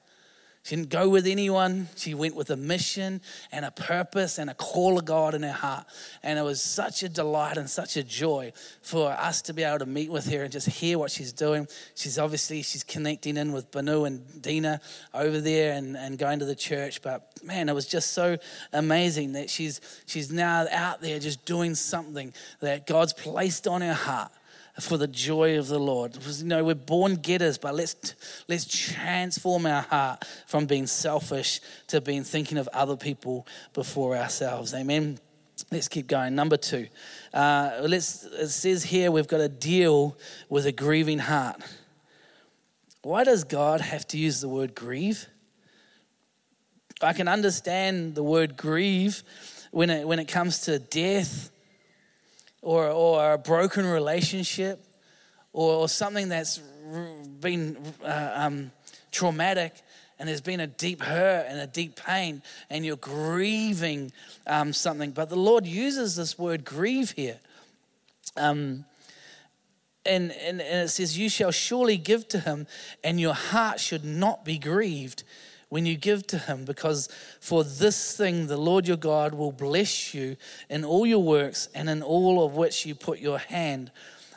[0.64, 1.90] she didn't go with anyone.
[1.96, 3.22] She went with a mission
[3.52, 5.88] and a purpose and a call of God in her heart.
[6.22, 9.80] And it was such a delight and such a joy for us to be able
[9.80, 11.68] to meet with her and just hear what she's doing.
[11.96, 14.82] She's obviously she's connecting in with Banu and Dina
[15.16, 17.02] over there and, and going to the church.
[17.02, 18.38] But man, it was just so
[18.72, 23.96] amazing that she's she's now out there just doing something that God's placed on her
[23.96, 24.32] heart
[24.80, 26.18] for the joy of the Lord.
[26.40, 28.16] You know, we're born getters, but let's
[28.48, 34.74] let's transform our heart from being selfish to being thinking of other people before ourselves.
[34.74, 35.20] Amen.
[35.72, 36.36] Let's keep going.
[36.36, 36.88] Number two,
[37.34, 38.24] uh, let's.
[38.24, 40.18] It says here we've got to deal
[40.50, 41.62] with a grieving heart.
[43.04, 45.28] Why does God have to use the word grieve?
[47.02, 49.24] I can understand the word grieve
[49.72, 51.50] when it, when it comes to death
[52.62, 54.84] or, or a broken relationship
[55.54, 56.60] or, or something that's
[57.40, 58.72] been uh, um,
[59.12, 59.74] traumatic
[60.20, 64.12] and there's been a deep hurt and a deep pain and you're grieving
[64.46, 65.12] um, something.
[65.12, 67.40] But the Lord uses this word grieve here.
[68.38, 68.86] Um,
[70.06, 72.66] and, and, and it says, You shall surely give to him,
[73.04, 75.24] and your heart should not be grieved
[75.72, 77.08] when you give to him, because
[77.40, 80.36] for this thing the Lord your God will bless you
[80.70, 83.90] in all your works and in all of which you put your hand.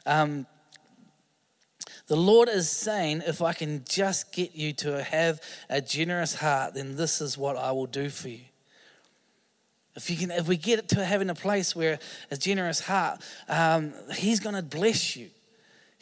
[0.06, 0.46] Um,
[2.06, 6.74] the Lord is saying, if I can just get you to have a generous heart,
[6.74, 8.44] then this is what I will do for you.
[9.96, 11.98] If, you can, if we get it to having a place where
[12.30, 15.30] a generous heart, um, He's going to bless you.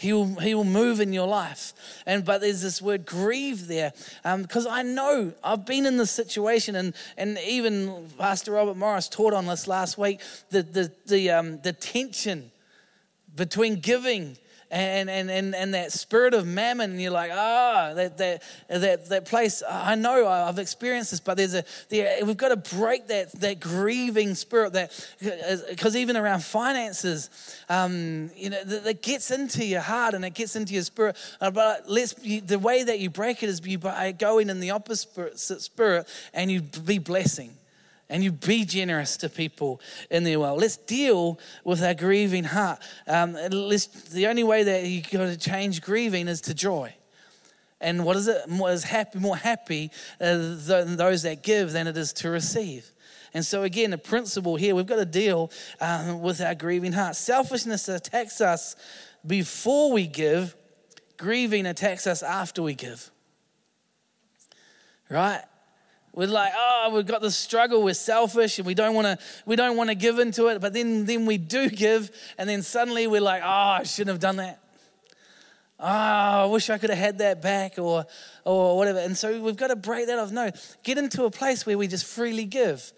[0.02, 1.74] He will, he will move in your life.
[2.06, 3.92] And but there's this word grieve there.
[4.36, 9.08] Because um, I know I've been in this situation and, and even Pastor Robert Morris
[9.08, 12.50] taught on this last week, the the the, um, the tension
[13.36, 14.36] between giving
[14.72, 18.42] and, and, and, and that spirit of mammon, and you're like, ah, oh, that, that,
[18.68, 22.76] that, that place, I know I've experienced this, but there's a, there, we've got to
[22.76, 25.08] break that, that grieving spirit that,
[25.68, 27.28] because even around finances,
[27.68, 31.16] um, you know, that, that, gets into your heart and it gets into your spirit.
[31.40, 34.58] Uh, but let's, you, the way that you break it is you by going in
[34.58, 37.50] the opposite spirit and you be blessing
[38.12, 40.60] and you be generous to people in their world.
[40.60, 42.78] Let's deal with our grieving heart.
[43.08, 46.94] Um, the only way that you got to change grieving is to joy.
[47.80, 48.48] And what is it?
[48.50, 52.92] More is happy, more happy uh, than those that give than it is to receive.
[53.32, 57.16] And so, again, the principle here, we've got to deal uh, with our grieving heart.
[57.16, 58.76] Selfishness attacks us
[59.26, 60.54] before we give,
[61.16, 63.10] grieving attacks us after we give.
[65.08, 65.42] Right?
[66.14, 67.82] We're like, oh, we've got this struggle.
[67.82, 69.18] We're selfish, and we don't want to.
[69.46, 70.60] We don't want to give into it.
[70.60, 74.20] But then, then we do give, and then suddenly we're like, oh, I shouldn't have
[74.20, 74.60] done that.
[75.80, 78.04] oh, I wish I could have had that back or,
[78.44, 78.98] or whatever.
[78.98, 80.30] And so we've got to break that off.
[80.30, 80.50] No,
[80.82, 82.92] get into a place where we just freely give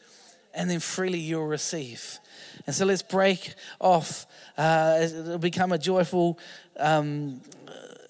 [0.53, 2.19] and then freely you'll receive.
[2.67, 4.27] And so let's break off.
[4.57, 6.39] Uh, it'll become a joyful
[6.79, 7.41] um,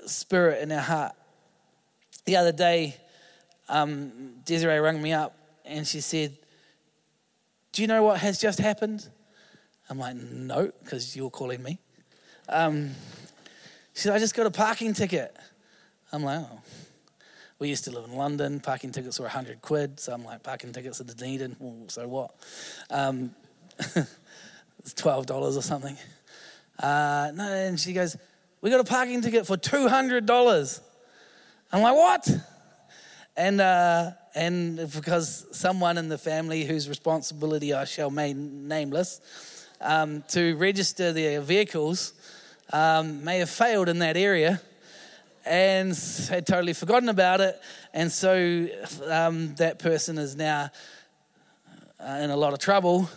[0.07, 1.13] spirit in our heart.
[2.27, 2.97] The other day,
[3.69, 6.37] um, Desiree rang me up and she said,
[7.73, 9.09] Do you know what has just happened?
[9.89, 11.79] I'm like, No, because you're calling me.
[12.49, 12.91] Um,
[13.95, 15.35] she said, I just got a parking ticket.
[16.13, 16.61] I'm like, Oh.
[17.61, 18.61] We used to live in London.
[18.61, 20.01] Parking tickets were 100 quid.
[20.01, 21.57] So I'm like, parking tickets at Dunedin.
[21.59, 22.35] Well, so what?
[22.91, 23.35] Um,
[23.79, 25.97] it's $12 or something.
[26.79, 28.17] Uh, no, and she goes,
[28.61, 30.81] We got a parking ticket for $200.
[31.73, 32.29] I'm like, What?
[33.37, 39.21] And, uh, and because someone in the family whose responsibility I shall remain nameless
[39.81, 42.13] um, to register their vehicles
[42.73, 44.61] um, may have failed in that area
[45.45, 45.97] and
[46.29, 47.61] had totally forgotten about it.
[47.93, 48.69] And so
[49.07, 50.71] um, that person is now
[52.01, 53.11] uh, in a lot of trouble.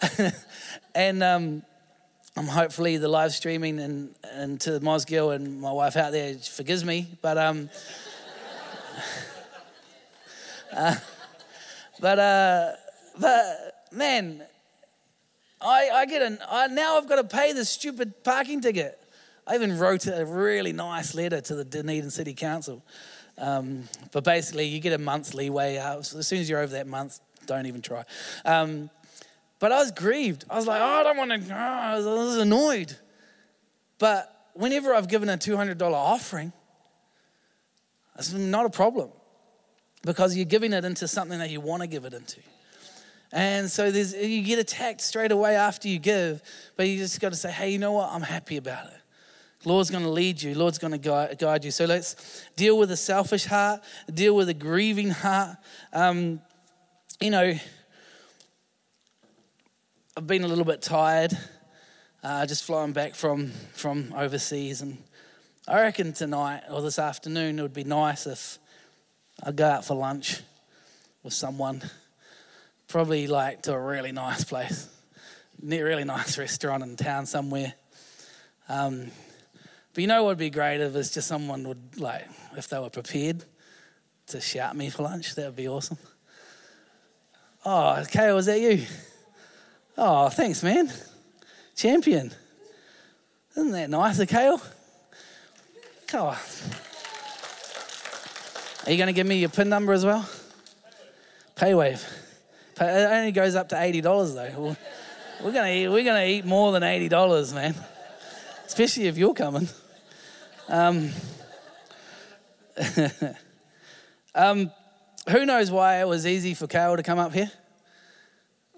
[0.94, 1.62] and um,
[2.36, 6.84] I'm hopefully the live streaming and, and to Mosgiel and my wife out there forgives
[6.84, 7.08] me.
[7.20, 7.68] But um,
[10.72, 10.96] uh,
[12.00, 12.72] but uh,
[13.18, 14.42] but man,
[15.60, 18.98] I I get an I, now I've got to pay this stupid parking ticket.
[19.46, 22.82] I even wrote a really nice letter to the Dunedin City Council.
[23.38, 25.78] Um, but basically, you get a month's leeway.
[25.78, 28.04] Uh, as soon as you're over that month, don't even try.
[28.44, 28.90] Um,
[29.58, 30.44] but I was grieved.
[30.50, 31.54] I was like, oh, I don't want to.
[31.54, 32.96] Oh, I was annoyed.
[33.98, 36.52] But whenever I've given a $200 offering,
[38.16, 39.10] it's not a problem
[40.02, 42.40] because you're giving it into something that you want to give it into.
[43.32, 46.42] And so you get attacked straight away after you give,
[46.76, 48.10] but you just got to say, hey, you know what?
[48.10, 48.98] I'm happy about it.
[49.64, 50.54] Lord's going to lead you.
[50.54, 51.70] Lord's going to guide you.
[51.70, 53.80] So let's deal with a selfish heart,
[54.12, 55.56] deal with a grieving heart.
[55.92, 56.40] Um,
[57.20, 57.54] you know,
[60.16, 61.32] I've been a little bit tired,
[62.22, 64.98] uh, just flying back from from overseas, and
[65.68, 68.58] I reckon tonight or this afternoon it would be nice if
[69.44, 70.40] I go out for lunch
[71.22, 71.82] with someone,
[72.88, 74.88] probably like to a really nice place,
[75.62, 77.74] Near really nice restaurant in town somewhere.
[78.68, 79.12] Um,
[79.94, 82.80] but you know what would be great if it's just someone would like, if they
[82.80, 83.44] were prepared
[84.28, 85.98] to shout me for lunch, that would be awesome.
[87.64, 88.84] Oh, Kale, was that you?
[89.96, 90.90] Oh, thanks, man.
[91.76, 92.32] Champion.
[93.52, 94.60] Isn't that nice, Kale?
[96.14, 96.36] Are
[98.86, 100.28] you going to give me your PIN number as well?
[101.56, 102.06] Paywave.
[102.78, 104.76] It only goes up to $80 though.
[105.42, 107.74] We're going to eat, we're going to eat more than $80, man.
[108.66, 109.68] Especially if you're coming.
[110.68, 111.10] Um,
[114.34, 114.70] um,
[115.30, 117.50] who knows why it was easy for Kale to come up here?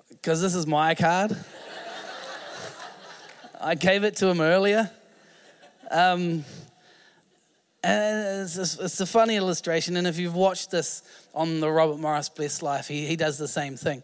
[0.08, 1.36] Because this is my card.
[3.60, 4.90] I gave it to him earlier.
[5.90, 6.44] Um,
[7.84, 9.96] and it's a, it's a, funny illustration.
[9.96, 11.02] And if you've watched this
[11.34, 14.02] on the Robert Morris Blessed Life, he, he does the same thing.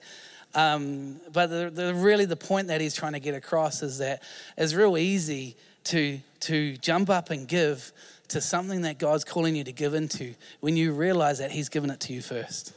[0.54, 4.22] Um, but the, the, really, the point that he's trying to get across is that
[4.58, 7.92] it's real easy to, to jump up and give
[8.28, 11.90] to something that God's calling you to give into when you realize that He's given
[11.90, 12.74] it to you first.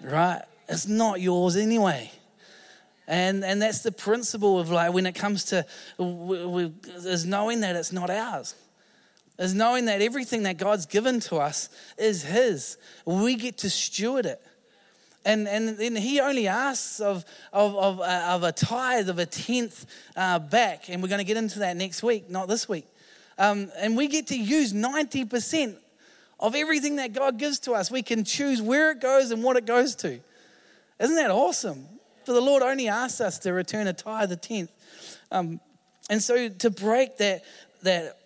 [0.00, 0.42] Right?
[0.68, 2.10] It's not yours anyway.
[3.08, 5.66] And, and that's the principle of like when it comes to
[5.98, 8.54] is knowing that it's not ours
[9.42, 12.78] is knowing that everything that God's given to us is His.
[13.04, 14.40] We get to steward it.
[15.24, 19.26] And, and then he only asks of, of, of, uh, of a tithe of a
[19.26, 20.88] tenth uh, back.
[20.88, 22.86] And we're going to get into that next week, not this week.
[23.38, 25.76] Um, and we get to use 90%
[26.40, 27.90] of everything that God gives to us.
[27.90, 30.18] We can choose where it goes and what it goes to.
[30.98, 31.86] Isn't that awesome?
[32.24, 34.72] For the Lord only asks us to return a tithe, a tenth.
[35.30, 35.60] Um,
[36.10, 37.44] and so to break that,
[37.82, 38.18] that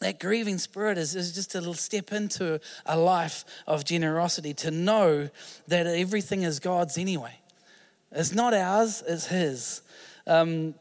[0.00, 4.70] that grieving spirit is, is just a little step into a life of generosity to
[4.70, 5.28] know
[5.68, 7.38] that everything is God's anyway.
[8.10, 9.82] It's not ours, it's His.
[10.26, 10.74] Um,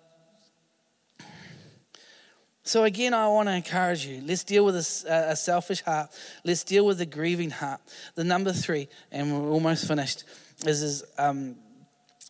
[2.64, 4.22] so, again, I want to encourage you.
[4.24, 6.12] Let's deal with a, a, selfish heart.
[6.46, 7.82] Let's deal with a grieving heart.
[8.14, 10.24] The number three, and we're almost finished,
[10.68, 11.56] is, is um,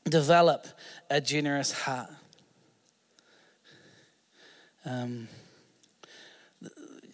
[0.06, 0.66] develop
[1.10, 2.10] a generous heart.
[4.86, 5.28] Um,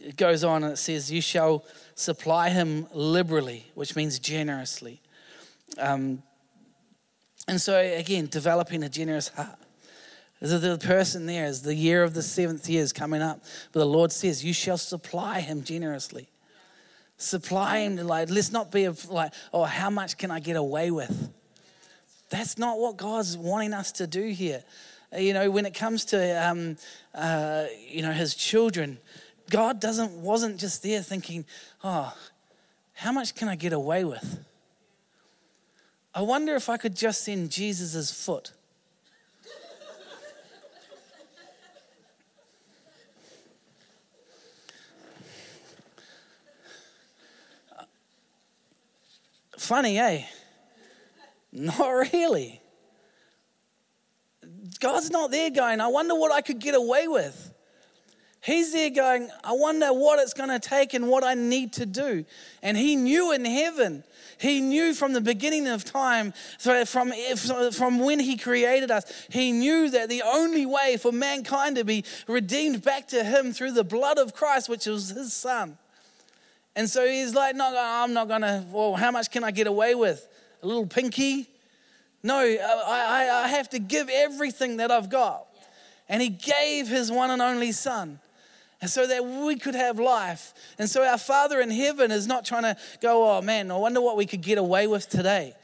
[0.05, 5.01] it goes on and it says, You shall supply him liberally, which means generously.
[5.79, 6.21] Um,
[7.47, 9.57] and so, again, developing a generous heart.
[10.41, 13.43] The person there is the year of the seventh year is coming up.
[13.71, 16.29] But the Lord says, You shall supply him generously.
[17.17, 21.31] Supply him, like, let's not be like, oh, how much can I get away with?
[22.29, 24.63] That's not what God's wanting us to do here.
[25.17, 26.75] You know, when it comes to, um,
[27.13, 28.99] uh, you know, his children,
[29.49, 31.45] God doesn't, wasn't just there thinking,
[31.83, 32.15] oh,
[32.93, 34.39] how much can I get away with?
[36.13, 38.51] I wonder if I could just send Jesus' foot.
[49.57, 50.23] Funny, eh?
[51.51, 52.61] Not really.
[54.79, 57.54] God's not there going, I wonder what I could get away with.
[58.45, 61.85] He's there going, I wonder what it's going to take and what I need to
[61.87, 62.25] do.
[62.61, 64.03] And He knew in heaven,
[64.37, 67.11] He knew from the beginning of time, from,
[67.71, 72.05] from when He created us, He knew that the only way for mankind to be
[72.27, 75.79] redeemed back to Him through the blood of Christ, which was His Son.
[76.75, 79.65] And so He's like, No, I'm not going to, well, how much can I get
[79.65, 80.27] away with?
[80.61, 81.49] A little pinky?
[82.21, 85.47] No, I, I, I have to give everything that I've got.
[86.07, 88.19] And He gave His one and only Son
[88.81, 90.53] and so that we could have life.
[90.77, 94.01] And so our Father in heaven is not trying to go, oh man, I wonder
[94.01, 95.55] what we could get away with today.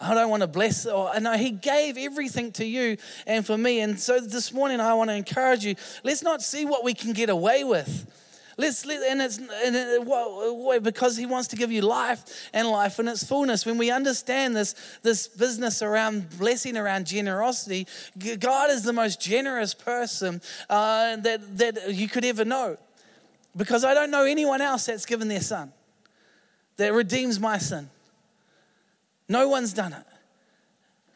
[0.00, 0.84] I don't want to bless.
[0.86, 3.80] Or, no, He gave everything to you and for me.
[3.80, 7.12] And so this morning, I want to encourage you let's not see what we can
[7.12, 8.06] get away with.
[8.56, 12.98] Let's let, and it's and it, because He wants to give you life and life
[12.98, 13.64] in its fullness.
[13.64, 17.86] When we understand this this business around blessing, around generosity,
[18.38, 22.76] God is the most generous person uh, that that you could ever know.
[23.56, 25.72] Because I don't know anyone else that's given their son
[26.76, 27.90] that redeems my sin.
[29.28, 30.04] No one's done it.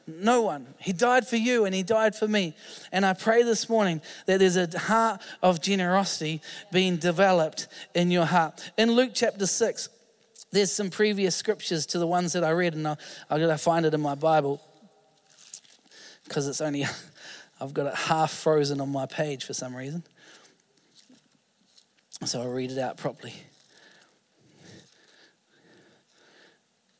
[0.06, 0.66] No one.
[0.78, 2.54] He died for you and He died for me.
[2.92, 6.40] And I pray this morning that there's a heart of generosity
[6.70, 8.70] being developed in your heart.
[8.78, 9.88] In Luke chapter 6,
[10.52, 12.98] there's some previous scriptures to the ones that I read, and I'll,
[13.28, 14.60] I'll to find it in my Bible
[16.24, 16.84] because it's only,
[17.60, 20.04] I've got it half frozen on my page for some reason.
[22.24, 23.34] So I'll read it out properly.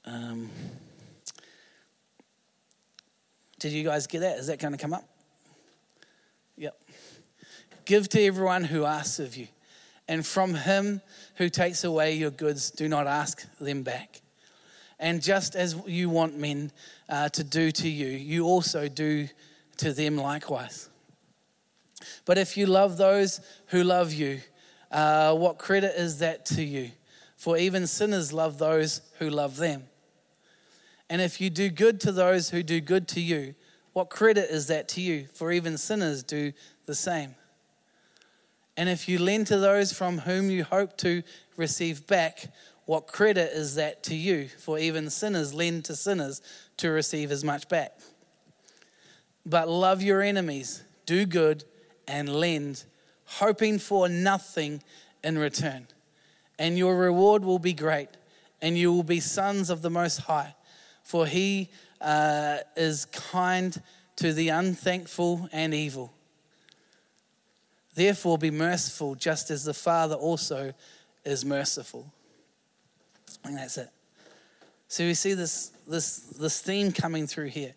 [0.04, 0.50] Um,
[3.66, 4.38] did you guys get that?
[4.38, 5.04] Is that going to come up?
[6.56, 6.80] Yep.
[7.84, 9.48] Give to everyone who asks of you,
[10.06, 11.00] and from him
[11.34, 14.22] who takes away your goods, do not ask them back.
[15.00, 16.70] And just as you want men
[17.08, 19.28] uh, to do to you, you also do
[19.78, 20.88] to them likewise.
[22.24, 24.40] But if you love those who love you,
[24.92, 26.92] uh, what credit is that to you?
[27.36, 29.84] For even sinners love those who love them.
[31.08, 33.54] And if you do good to those who do good to you,
[33.92, 35.26] what credit is that to you?
[35.32, 36.52] For even sinners do
[36.86, 37.34] the same.
[38.76, 41.22] And if you lend to those from whom you hope to
[41.56, 42.52] receive back,
[42.84, 44.48] what credit is that to you?
[44.48, 46.42] For even sinners lend to sinners
[46.76, 47.98] to receive as much back.
[49.46, 51.64] But love your enemies, do good,
[52.06, 52.84] and lend,
[53.24, 54.82] hoping for nothing
[55.24, 55.86] in return.
[56.58, 58.08] And your reward will be great,
[58.60, 60.55] and you will be sons of the Most High
[61.06, 61.68] for he
[62.00, 63.80] uh, is kind
[64.16, 66.12] to the unthankful and evil.
[67.94, 70.74] Therefore, be merciful, just as the Father also
[71.24, 72.12] is merciful.
[73.44, 73.88] Think that's it.
[74.88, 77.74] So we see this, this, this theme coming through here.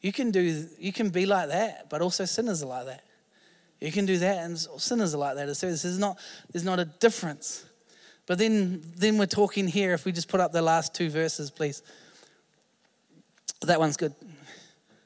[0.00, 3.04] You can do, you can be like that, but also sinners are like that.
[3.80, 5.54] You can do that, and sinners are like that.
[5.54, 6.18] So there's not,
[6.50, 7.64] there's not a difference.
[8.26, 9.94] But then, then we're talking here.
[9.94, 11.82] If we just put up the last two verses, please.
[13.62, 14.14] That one's good.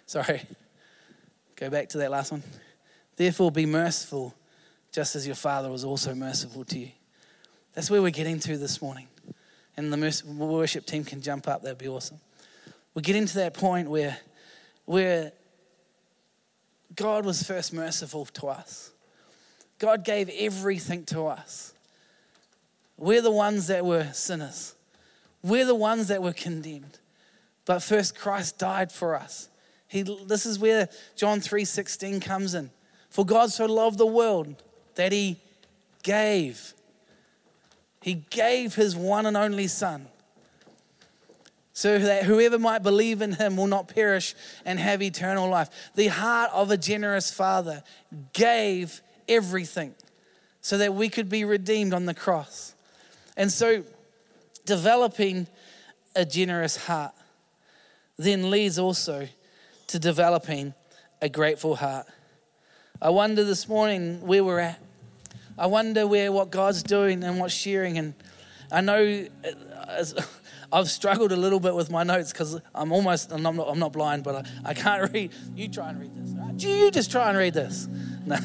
[0.07, 0.43] Sorry.
[1.57, 2.43] Go back to that last one.
[3.17, 4.35] Therefore, be merciful,
[4.93, 6.91] just as your Father was also merciful to you.
[7.75, 9.09] That's where we're getting to this morning.
[9.77, 12.19] And the worship team can jump up, that'd be awesome.
[12.95, 14.17] We're getting to that point where,
[14.85, 15.33] where
[16.95, 18.91] God was first merciful to us.
[19.79, 21.73] God gave everything to us.
[22.97, 24.75] We're the ones that were sinners.
[25.43, 27.00] We're the ones that were condemned.
[27.71, 29.49] But first, Christ died for us.
[29.87, 32.73] He, this is where John 3:16 comes in.
[33.11, 34.61] For God so loved the world
[34.97, 35.41] that he
[36.03, 36.75] gave.
[38.01, 40.09] He gave his one and only Son.
[41.73, 45.93] So that whoever might believe in him will not perish and have eternal life.
[45.95, 47.85] The heart of a generous father
[48.33, 49.95] gave everything
[50.61, 52.75] so that we could be redeemed on the cross.
[53.37, 53.85] And so,
[54.65, 55.47] developing
[56.17, 57.13] a generous heart
[58.21, 59.29] then leads also
[59.87, 60.75] to developing
[61.23, 62.07] a grateful heart.
[63.01, 64.81] I wonder this morning where we're at.
[65.59, 67.97] I wonder where what God's doing and what's sharing.
[67.97, 68.15] And
[68.71, 70.05] I know uh,
[70.73, 73.93] I've struggled a little bit with my notes because I'm almost, I'm not, I'm not
[73.93, 75.33] blind, but I, I can't read.
[75.57, 76.31] You try and read this.
[76.37, 76.63] Right?
[76.63, 77.89] You just try and read this.
[78.27, 78.37] No.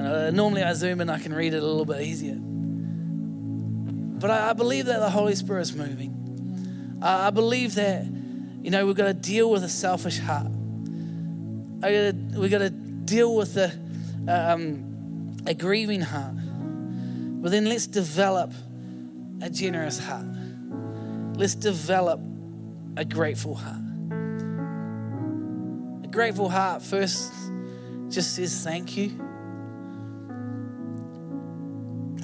[0.00, 2.36] Uh, normally I zoom in, I can read it a little bit easier.
[2.38, 6.19] But I, I believe that the Holy Spirit is moving.
[7.02, 10.46] I, believe that, you know, we've got to deal with a selfish heart.
[11.82, 13.72] I gotta, we've got to deal with a,
[14.28, 16.34] um, a grieving heart.
[17.42, 18.52] But then let's develop
[19.40, 20.26] a generous heart.
[21.34, 22.20] Let's develop
[22.96, 23.80] a grateful heart.
[26.04, 27.32] A grateful heart first
[28.10, 29.10] just says thank you.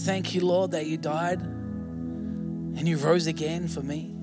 [0.01, 4.16] Thank you, Lord, that you died and you rose again for me.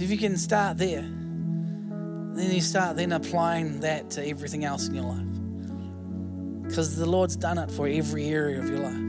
[0.00, 4.94] If you can start there, then you start then applying that to everything else in
[4.94, 6.66] your life.
[6.68, 9.04] Because the Lord's done it for every area of your life.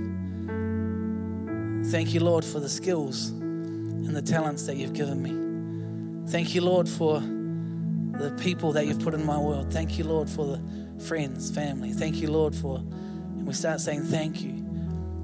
[1.92, 6.32] Thank you, Lord, for the skills and the talents that you've given me.
[6.32, 9.74] Thank you, Lord, for the people that you've put in my world.
[9.74, 10.62] Thank you, Lord, for the
[11.04, 11.94] friends, family.
[11.94, 12.78] Thank you, Lord, for.
[12.78, 14.54] And we start saying thank you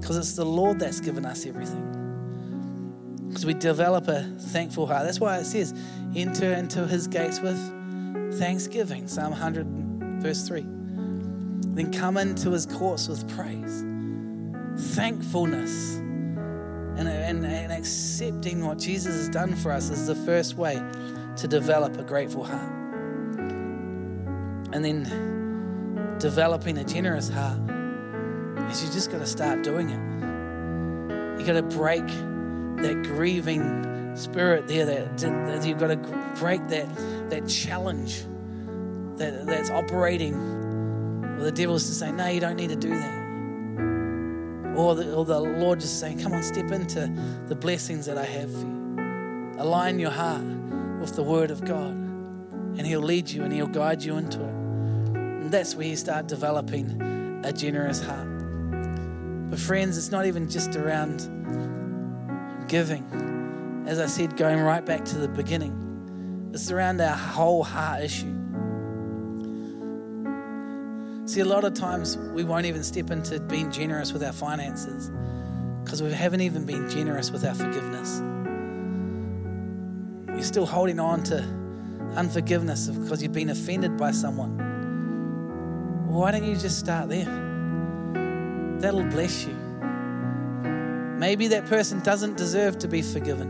[0.00, 2.01] because it's the Lord that's given us everything.
[3.32, 5.04] Because we develop a thankful heart.
[5.04, 5.72] That's why it says,
[6.14, 7.56] enter into his gates with
[8.38, 9.08] thanksgiving.
[9.08, 9.66] Psalm 100,
[10.20, 10.60] verse 3.
[10.60, 13.80] Then come into his courts with praise.
[14.94, 20.74] Thankfulness and, and, and accepting what Jesus has done for us is the first way
[21.36, 22.70] to develop a grateful heart.
[24.74, 27.58] And then developing a generous heart
[28.70, 31.40] is you just got to start doing it.
[31.40, 32.04] You got to break
[32.82, 34.84] that grieving spirit there.
[34.84, 35.96] That, that you've got to
[36.38, 36.88] break that
[37.30, 38.24] that challenge
[39.16, 40.34] that that's operating.
[41.36, 43.22] Where the devil's to say, no, you don't need to do that.
[44.76, 47.12] Or the, or the Lord just saying, come on, step into
[47.46, 49.54] the blessings that I have for you.
[49.58, 50.44] Align your heart
[51.00, 54.54] with the Word of God, and He'll lead you and He'll guide you into it.
[55.14, 58.28] And that's where you start developing a generous heart.
[59.50, 61.20] But, friends, it's not even just around
[62.72, 63.84] giving.
[63.86, 68.34] As I said, going right back to the beginning, it's around our whole heart issue.
[71.26, 75.10] See, a lot of times we won't even step into being generous with our finances
[75.84, 78.22] because we haven't even been generous with our forgiveness.
[80.28, 81.42] You're still holding on to
[82.16, 84.56] unforgiveness because you've been offended by someone.
[86.08, 87.26] Why don't you just start there?
[88.80, 89.61] That'll bless you.
[91.22, 93.46] Maybe that person doesn't deserve to be forgiven.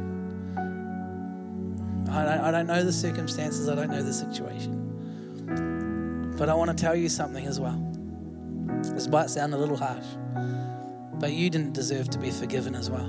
[2.11, 6.35] I don't, I don't know the circumstances, I don't know the situation.
[6.37, 7.83] But I want to tell you something as well.
[8.83, 10.05] This might sound a little harsh,
[11.15, 13.09] but you didn't deserve to be forgiven as well.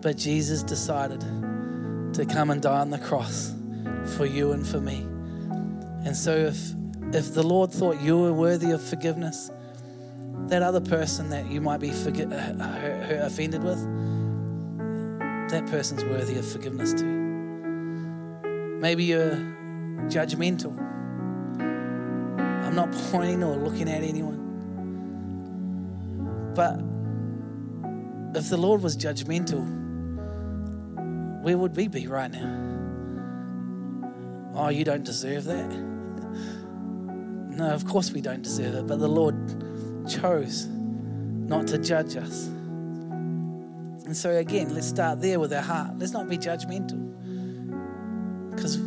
[0.00, 1.22] But Jesus decided
[2.14, 3.52] to come and die on the cross
[4.16, 4.98] for you and for me.
[6.06, 6.60] And so if
[7.12, 9.50] if the Lord thought you were worthy of forgiveness,
[10.50, 13.80] that other person that you might be uh, uh offended with,
[15.48, 17.06] that person's worthy of forgiveness too.
[18.80, 19.36] Maybe you're
[20.08, 20.76] judgmental.
[21.60, 24.38] I'm not pointing or looking at anyone.
[26.54, 26.80] But
[28.36, 29.64] if the Lord was judgmental,
[31.42, 32.56] where would we be right now?
[34.54, 35.90] Oh, you don't deserve that.
[37.50, 39.59] No, of course we don't deserve it, but the Lord
[40.10, 42.46] chose not to judge us.
[44.06, 45.98] And so, again, let's start there with our heart.
[45.98, 47.06] Let's not be judgmental.
[48.50, 48.78] Because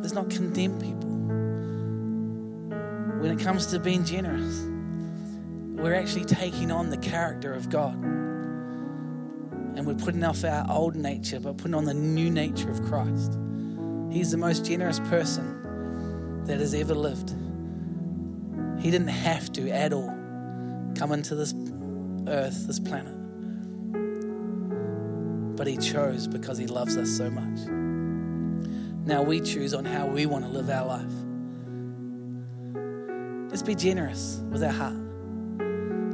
[0.00, 1.08] let's not condemn people.
[3.20, 4.62] When it comes to being generous,
[5.80, 7.94] we're actually taking on the character of God.
[9.74, 13.38] And we're putting off our old nature, but putting on the new nature of Christ.
[14.10, 17.34] He's the most generous person that has ever lived.
[18.82, 20.10] He didn't have to at all
[20.96, 21.54] come into this
[22.26, 23.14] earth, this planet.
[25.56, 27.60] But He chose because He loves us so much.
[29.06, 31.12] Now we choose on how we want to live our life.
[33.50, 34.96] Let's be generous with our heart.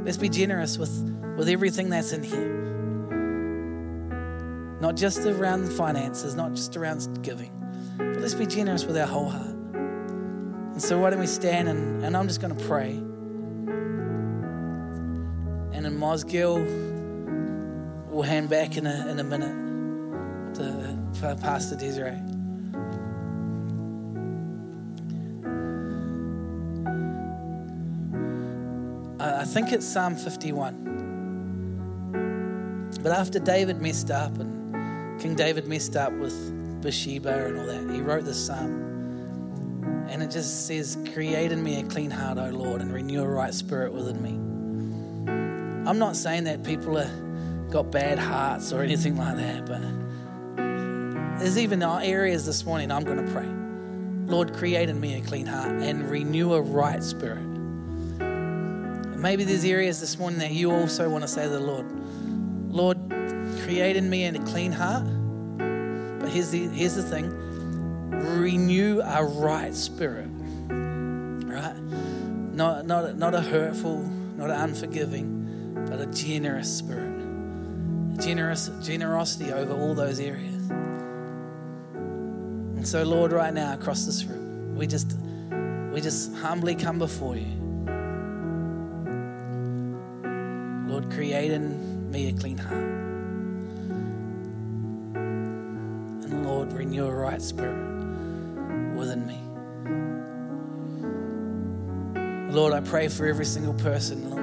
[0.04, 0.90] Let's be generous with,
[1.38, 2.56] with everything that's in here.
[4.82, 7.50] Not just around finances, not just around giving,
[7.96, 9.57] but let's be generous with our whole heart.
[10.78, 12.92] And so, why don't we stand and, and I'm just going to pray.
[15.72, 16.64] And in Mosgiel,
[18.08, 22.22] we'll hand back in a, in a minute to Pastor Desiree.
[29.18, 32.92] I think it's Psalm 51.
[33.02, 37.90] But after David messed up and King David messed up with Bathsheba and all that,
[37.92, 38.87] he wrote this psalm.
[40.08, 43.28] And it just says, Create in me a clean heart, O Lord, and renew a
[43.28, 44.30] right spirit within me.
[45.88, 49.80] I'm not saying that people have got bad hearts or anything like that, but
[51.38, 53.46] there's even areas this morning I'm going to pray.
[54.26, 57.46] Lord, create in me a clean heart and renew a right spirit.
[59.16, 61.86] maybe there's areas this morning that you also want to say to the Lord,
[62.70, 62.98] Lord,
[63.62, 65.04] create in me a clean heart.
[66.20, 67.32] But here's the, here's the thing
[68.10, 70.28] renew a right spirit.
[70.68, 71.76] Right?
[72.52, 74.02] Not, not, not a hurtful,
[74.36, 77.16] not an unforgiving, but a generous spirit.
[78.18, 80.70] Generous generosity over all those areas.
[82.78, 85.16] And so, Lord, right now across this room, we just
[85.92, 87.54] we just humbly come before you.
[90.88, 92.84] Lord, create in me a clean heart.
[96.24, 97.97] And Lord, renew a right spirit
[98.98, 99.40] within me.
[102.52, 104.38] Lord, I pray for every single person, Lord.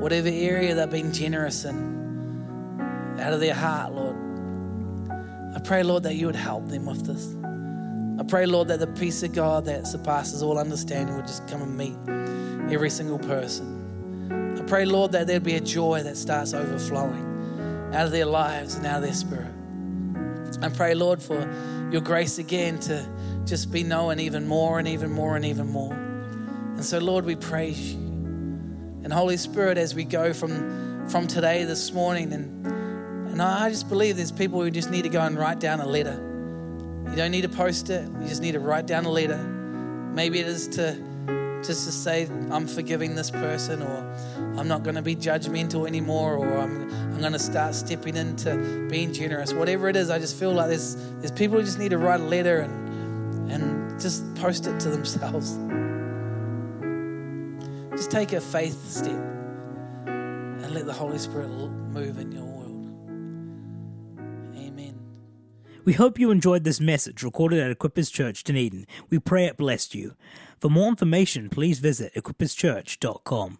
[0.00, 4.16] Whatever area they've been generous in, out of their heart, Lord.
[5.54, 7.36] I pray, Lord, that you would help them with this.
[8.18, 11.60] I pray, Lord, that the peace of God that surpasses all understanding would just come
[11.60, 11.96] and meet
[12.72, 14.56] every single person.
[14.58, 18.76] I pray, Lord, that there'd be a joy that starts overflowing out of their lives
[18.76, 19.52] and out of their spirit.
[20.62, 21.40] I pray, Lord, for
[21.90, 23.08] your grace again to
[23.46, 25.92] just be known even more and even more and even more.
[25.92, 27.98] And so, Lord, we praise you.
[29.02, 33.88] And Holy Spirit, as we go from, from today, this morning, and, and I just
[33.88, 36.26] believe there's people who just need to go and write down a letter.
[37.08, 39.38] You don't need to post it, you just need to write down a letter.
[40.14, 41.02] Maybe it is to
[41.64, 44.16] just to say, I'm forgiving this person, or
[44.58, 48.86] I'm not going to be judgmental anymore, or I'm, I'm going to start stepping into
[48.90, 49.52] being generous.
[49.52, 52.20] Whatever it is, I just feel like there's, there's people who just need to write
[52.20, 55.58] a letter and, and just post it to themselves.
[58.00, 62.86] Just take a faith step and let the Holy Spirit move in your world.
[64.56, 64.98] Amen.
[65.84, 68.86] We hope you enjoyed this message recorded at Equippers Church, Dunedin.
[69.10, 70.14] We pray it blessed you.
[70.60, 73.58] For more information, please visit equipperschurch.com.